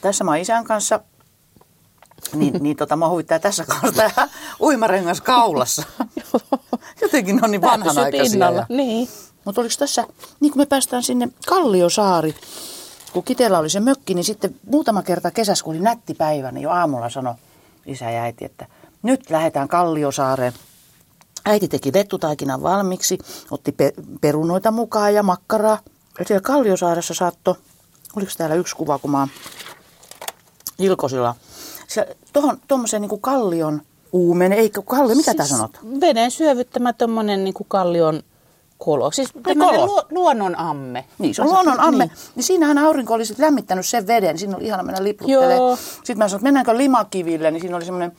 Tässä 0.00 0.24
mä 0.24 0.30
oon 0.30 0.40
isän 0.40 0.64
kanssa, 0.64 1.00
niin, 2.34 2.54
niin 2.60 2.76
tota, 2.76 2.96
mä 2.96 3.08
huvittaa 3.08 3.38
tässä 3.38 3.64
kanssa 3.64 3.92
tää 3.92 4.28
uimarengas 4.60 5.20
kaulassa. 5.20 5.82
Jotenkin 7.02 7.36
ne 7.36 7.40
on 7.44 7.50
niin 7.50 7.62
vanhanaikaisia. 7.62 8.50
Ja... 8.50 8.66
Niin. 8.68 9.08
Mutta 9.44 9.60
oliko 9.60 9.74
tässä, 9.78 10.06
niin 10.40 10.52
kun 10.52 10.62
me 10.62 10.66
päästään 10.66 11.02
sinne 11.02 11.28
Kalliosaari, 11.46 12.34
kun 13.12 13.24
Kitellä 13.24 13.58
oli 13.58 13.70
se 13.70 13.80
mökki, 13.80 14.14
niin 14.14 14.24
sitten 14.24 14.54
muutama 14.66 15.02
kerta 15.02 15.30
kesässä, 15.30 15.64
kun 15.64 15.74
oli 15.74 15.82
nätti 15.82 16.14
päivä, 16.14 16.52
niin 16.52 16.62
jo 16.62 16.70
aamulla 16.70 17.10
sanoi 17.10 17.34
isä 17.86 18.10
ja 18.10 18.22
äiti, 18.22 18.44
että 18.44 18.66
nyt 19.02 19.30
lähdetään 19.30 19.68
Kalliosaareen. 19.68 20.52
Äiti 21.44 21.68
teki 21.68 21.92
vettutaikinan 21.92 22.62
valmiiksi, 22.62 23.18
otti 23.50 23.72
pe- 23.72 23.92
perunoita 24.20 24.70
mukaan 24.70 25.14
ja 25.14 25.22
makkaraa. 25.22 25.78
Ja 26.18 26.24
siellä 26.24 26.42
Kalliosaaressa 26.42 27.14
saattoi, 27.14 27.54
oliko 28.16 28.32
täällä 28.38 28.56
yksi 28.56 28.76
kuva, 28.76 28.98
kun 28.98 29.10
mä 29.10 29.18
oon 29.18 29.28
Ilkosilla. 30.78 31.34
Se, 31.88 32.16
tohon, 32.32 32.58
tuommoisen 32.68 33.02
niin 33.02 33.20
kallion 33.20 33.82
uumen, 34.12 34.52
eikö 34.52 34.82
kallio, 34.82 35.16
mitä 35.16 35.32
siis, 35.32 35.48
sanot? 35.48 35.78
Veneen 36.00 36.30
syövyttämä 36.30 36.92
tommonen 36.92 37.44
niin 37.44 37.54
kuin 37.54 37.66
kallion 37.68 38.22
kolo. 38.78 39.10
Siis 39.10 39.32
kolo. 39.58 39.86
Luo, 39.86 40.06
luonnon 40.10 40.58
amme. 40.58 41.04
Niin, 41.18 41.34
se 41.34 41.42
on 41.42 41.48
luonnon 41.48 41.80
amme. 41.80 42.04
Niin. 42.04 42.14
Niin. 42.14 42.32
niin 42.34 42.44
siinähän 42.44 42.78
aurinko 42.78 43.14
oli 43.14 43.24
sit 43.24 43.38
lämmittänyt 43.38 43.86
sen 43.86 44.06
veden. 44.06 44.38
Siinä 44.38 44.56
oli 44.56 44.64
ihana 44.64 44.82
mennä 44.82 45.04
lipluttelemaan. 45.04 45.78
Sitten 45.78 46.18
mä 46.18 46.28
sanoin, 46.28 46.38
että 46.38 46.44
mennäänkö 46.44 46.76
limakiville, 46.76 47.50
niin 47.50 47.60
siinä 47.60 47.76
oli 47.76 47.84
semmoinen, 47.84 48.12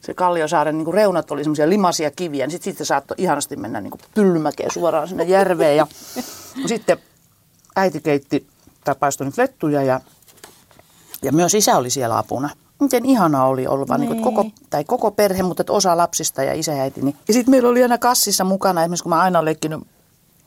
se 0.00 0.14
Kalliosaaren 0.14 0.78
niin 0.78 0.84
kuin 0.84 0.94
reunat 0.94 1.30
oli 1.30 1.44
semmoisia 1.44 1.68
limaisia 1.68 2.10
kiviä. 2.10 2.46
Niin 2.46 2.52
sitten 2.52 2.74
sit 2.76 2.86
saattoi 2.86 3.14
ihanasti 3.18 3.56
mennä 3.56 3.80
niin 3.80 3.90
kuin 3.90 4.00
pyllymäkeen 4.14 4.70
suoraan 4.70 5.08
sinne 5.08 5.24
järveen. 5.24 5.76
Ja 5.76 5.86
sitten 6.66 6.98
äiti 7.76 8.00
keitti 8.00 8.46
nyt 9.20 9.38
lettuja 9.38 9.82
ja, 9.82 10.00
ja 11.22 11.32
myös 11.32 11.54
isä 11.54 11.76
oli 11.76 11.90
siellä 11.90 12.18
apuna. 12.18 12.50
Miten 12.80 13.04
ihanaa 13.04 13.46
oli 13.46 13.66
olla 13.66 13.88
vaan 13.88 14.00
niin. 14.00 14.10
Niin. 14.10 14.22
koko, 14.22 14.44
tai 14.70 14.84
koko 14.84 15.10
perhe, 15.10 15.42
mutta 15.42 15.62
että 15.62 15.72
osa 15.72 15.96
lapsista 15.96 16.42
ja 16.42 16.54
isä 16.54 16.72
ja 16.72 16.82
äiti. 16.82 17.02
Niin. 17.02 17.16
Ja 17.28 17.34
sitten 17.34 17.50
meillä 17.50 17.68
oli 17.68 17.82
aina 17.82 17.98
kassissa 17.98 18.44
mukana, 18.44 18.82
esimerkiksi 18.82 19.02
kun 19.02 19.10
mä 19.10 19.20
aina 19.20 19.38
olen 19.38 19.44
leikkinyt 19.44 19.80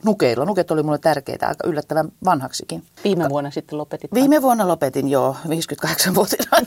nukeilla. 0.04 0.44
Nuket 0.44 0.70
oli 0.70 0.82
mulle 0.82 0.98
tärkeitä, 0.98 1.48
aika 1.48 1.68
yllättävän 1.68 2.12
vanhaksikin. 2.24 2.82
Viime 3.04 3.28
vuonna 3.28 3.50
sitten 3.50 3.78
lopetit. 3.78 4.14
Viime 4.14 4.42
vuonna 4.42 4.68
lopetin 4.68 5.08
jo 5.08 5.36
58-vuotiaana. 5.46 6.66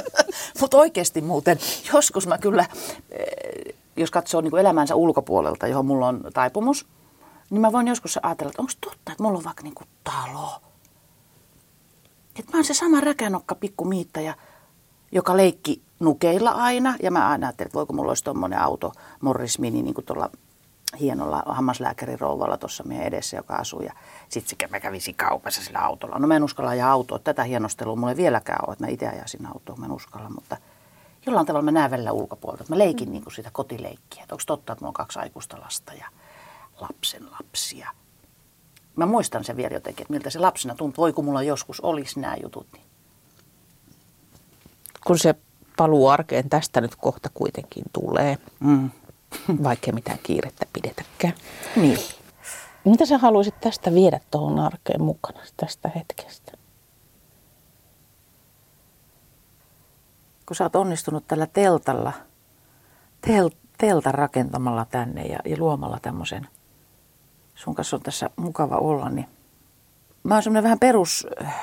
Mutta 0.60 0.76
oikeasti 0.76 1.20
muuten, 1.20 1.58
joskus 1.92 2.26
mä 2.26 2.38
kyllä, 2.38 2.66
eh, 3.10 3.74
jos 3.96 4.10
katsoo 4.10 4.40
niin 4.40 4.58
elämänsä 4.58 4.94
ulkopuolelta, 4.94 5.66
johon 5.66 5.86
mulla 5.86 6.08
on 6.08 6.20
taipumus, 6.34 6.86
niin 7.50 7.60
mä 7.60 7.72
voin 7.72 7.88
joskus 7.88 8.18
ajatella, 8.22 8.50
että 8.50 8.62
onko 8.62 8.72
totta, 8.80 9.12
että 9.12 9.22
mulla 9.22 9.38
on 9.38 9.44
vaikka 9.44 9.62
niin 9.62 9.74
talo. 10.04 10.60
Että 12.38 12.52
mä 12.52 12.58
oon 12.58 12.64
se 12.64 12.74
sama 12.74 13.00
räkänokka 13.00 13.54
pikku 13.54 13.84
miittäjä, 13.84 14.34
joka 15.14 15.36
leikki 15.36 15.82
nukeilla 16.00 16.50
aina. 16.50 16.94
Ja 17.02 17.10
mä 17.10 17.28
aina 17.28 17.46
ajattelin, 17.46 17.68
että 17.68 17.78
voiko 17.78 17.92
mulla 17.92 18.10
olisi 18.10 18.24
tommonen 18.24 18.58
auto, 18.58 18.92
Morris 19.20 19.58
Mini, 19.58 19.82
niin 19.82 19.94
kuin 19.94 20.04
tuolla 20.04 20.30
hienolla 21.00 21.42
hammaslääkärin 21.46 22.20
rouvalla 22.20 22.56
tuossa 22.56 22.84
meidän 22.84 23.06
edessä, 23.06 23.36
joka 23.36 23.54
asuu. 23.54 23.80
Ja 23.80 23.92
sitten 24.28 24.70
mä 24.70 24.80
kävisin 24.80 25.14
kaupassa 25.14 25.62
sillä 25.62 25.78
autolla. 25.78 26.18
No 26.18 26.26
mä 26.26 26.36
en 26.36 26.44
uskalla 26.44 26.70
ajaa 26.70 26.90
autoa. 26.90 27.18
Tätä 27.18 27.44
hienostelua 27.44 27.96
mulla 27.96 28.10
ei 28.10 28.16
vieläkään 28.16 28.64
ole, 28.66 28.72
että 28.72 28.84
mä 28.84 28.88
itse 28.88 29.08
ajaisin 29.08 29.46
autoa. 29.46 29.76
Mä 29.76 29.86
en 29.86 29.92
uskalla, 29.92 30.30
mutta 30.30 30.56
jollain 31.26 31.46
tavalla 31.46 31.64
mä 31.64 31.70
näen 31.70 31.90
välillä 31.90 32.12
ulkopuolelta. 32.12 32.64
Mä 32.68 32.78
leikin 32.78 33.12
niin 33.12 33.22
kuin 33.22 33.34
sitä 33.34 33.50
kotileikkiä. 33.52 34.22
Että 34.22 34.34
onko 34.34 34.44
totta, 34.46 34.72
että 34.72 34.82
mulla 34.82 34.90
on 34.90 34.94
kaksi 34.94 35.18
aikuista 35.18 35.60
lasta 35.60 35.92
ja 35.92 36.06
lapsen 36.80 37.30
lapsia. 37.30 37.90
Mä 38.96 39.06
muistan 39.06 39.44
sen 39.44 39.56
vielä 39.56 39.74
jotenkin, 39.74 40.02
että 40.02 40.12
miltä 40.12 40.30
se 40.30 40.38
lapsena 40.38 40.74
tuntuu. 40.74 41.02
Voi 41.02 41.12
kun 41.12 41.24
mulla 41.24 41.42
joskus 41.42 41.80
olisi 41.80 42.20
nämä 42.20 42.36
jutut. 42.42 42.66
Niin. 42.72 42.84
Kun 45.06 45.18
se 45.18 45.34
paluu 45.76 46.08
arkeen 46.08 46.48
tästä 46.48 46.80
nyt 46.80 46.96
kohta 46.96 47.28
kuitenkin 47.34 47.84
tulee, 47.92 48.38
Mm. 48.60 48.90
vaikka 49.62 49.92
mitään 49.92 50.18
kiirettä 50.22 50.66
pidetäkään. 50.72 51.34
niin. 51.76 51.98
Mitä 52.84 53.06
sä 53.06 53.18
haluaisit 53.18 53.60
tästä 53.60 53.94
viedä 53.94 54.20
tuohon 54.30 54.58
arkeen 54.58 55.02
mukana 55.02 55.40
tästä 55.56 55.90
hetkestä? 55.94 56.52
kun 60.46 60.56
sä 60.56 60.64
oot 60.64 60.76
onnistunut 60.76 61.24
tällä 61.28 61.46
teltalla, 61.46 62.12
tel, 63.20 63.50
teltan 63.78 64.14
rakentamalla 64.14 64.84
tänne 64.84 65.22
ja, 65.22 65.38
ja 65.44 65.56
luomalla 65.58 65.98
tämmöisen, 66.02 66.48
sun 67.54 67.74
kanssa 67.74 67.96
on 67.96 68.02
tässä 68.02 68.30
mukava 68.36 68.76
olla, 68.76 69.10
niin 69.10 69.26
mä 70.22 70.34
oon 70.34 70.42
semmoinen 70.42 70.62
vähän 70.64 70.78
perus 70.78 71.26
äh, 71.44 71.54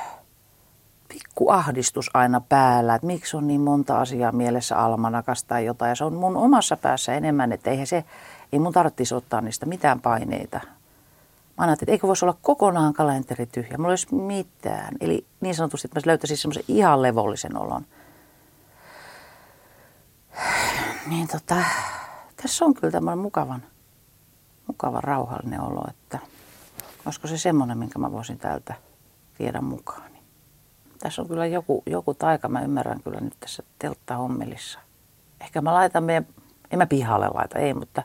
pikku 1.14 1.50
ahdistus 1.50 2.10
aina 2.14 2.42
päällä, 2.50 2.96
että 2.96 3.08
miksi 3.08 3.38
on 3.38 3.48
niin 3.48 3.62
monta 3.62 4.02
asiaa 4.02 4.32
mielessä 4.32 4.78
almanakas 4.78 5.44
tai 5.44 5.66
jotain. 5.66 5.90
Ja 5.90 5.96
se 5.96 6.04
on 6.04 6.14
mun 6.14 6.38
omassa 6.38 6.78
päässä 6.78 7.14
enemmän, 7.14 7.52
että 7.52 7.70
eihän 7.70 7.88
se, 7.88 8.04
ei 8.54 8.60
mun 8.60 8.74
tarvitsisi 8.74 9.16
ottaa 9.16 9.42
niistä 9.42 9.66
mitään 9.66 10.00
paineita. 10.00 10.60
Mä 11.58 11.66
ajattelin, 11.66 11.74
että 11.74 11.92
eikö 11.92 12.08
voisi 12.08 12.26
olla 12.26 12.38
kokonaan 12.42 12.94
kalenteri 12.94 13.46
tyhjä, 13.46 13.78
mulla 13.78 13.90
ei 13.90 13.92
olisi 13.92 14.16
mitään. 14.16 14.96
Eli 15.02 15.26
niin 15.42 15.56
sanotusti, 15.56 15.88
että 15.88 16.00
mä 16.00 16.04
löytäisin 16.06 16.38
semmoisen 16.38 16.64
ihan 16.68 17.02
levollisen 17.02 17.58
olon. 17.58 17.86
Niin 21.08 21.28
tota, 21.28 21.56
tässä 22.44 22.66
on 22.66 22.74
kyllä 22.74 22.92
tämmöinen 22.92 23.20
mukavan, 23.20 23.64
mukavan 24.68 25.04
rauhallinen 25.04 25.62
olo, 25.62 25.84
että 25.90 26.20
Olisiko 27.06 27.28
se 27.28 27.38
semmoinen, 27.38 27.78
minkä 27.78 28.00
mä 28.00 28.12
voisin 28.12 28.40
täältä 28.40 28.74
viedä 29.40 29.62
mukaan? 29.62 30.11
Tässä 31.04 31.22
on 31.22 31.28
kyllä 31.28 31.46
joku, 31.46 31.84
joku 31.86 32.14
taika, 32.14 32.48
mä 32.48 32.62
ymmärrän 32.62 33.04
kyllä 33.04 33.20
nyt 33.20 33.34
tässä 33.40 33.64
telttahommelissa. 33.80 34.80
Ehkä 35.42 35.62
mä 35.62 35.74
laitan 35.74 36.04
meidän, 36.04 36.28
en 36.72 36.78
mä 36.80 36.86
pihalle 36.86 37.30
laita, 37.34 37.60
ei, 37.60 37.74
mutta 37.74 38.04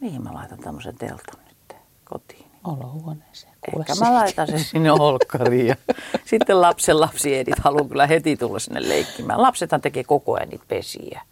mihin 0.00 0.22
mä 0.22 0.34
laitan 0.34 0.58
tämmöisen 0.58 0.96
teltan 0.96 1.44
nyt 1.46 1.76
kotiin? 2.04 2.46
Olohuoneeseen. 2.64 3.52
Kuule 3.70 3.84
Ehkä 3.88 4.04
mä 4.04 4.14
laitan 4.14 4.46
sen 4.46 4.58
sinne 4.58 4.92
olkkariin. 4.92 5.66
Ja 5.66 5.76
sitten 6.24 6.60
lapsen 6.60 7.00
lapsi 7.00 7.38
Edith 7.38 7.60
haluaa 7.60 7.88
kyllä 7.88 8.06
heti 8.06 8.36
tulla 8.36 8.58
sinne 8.58 8.88
leikkimään. 8.88 9.42
Lapsethan 9.42 9.80
tekee 9.80 10.04
koko 10.04 10.34
ajan 10.34 10.48
niitä 10.48 10.64
pesiä. 10.68 11.22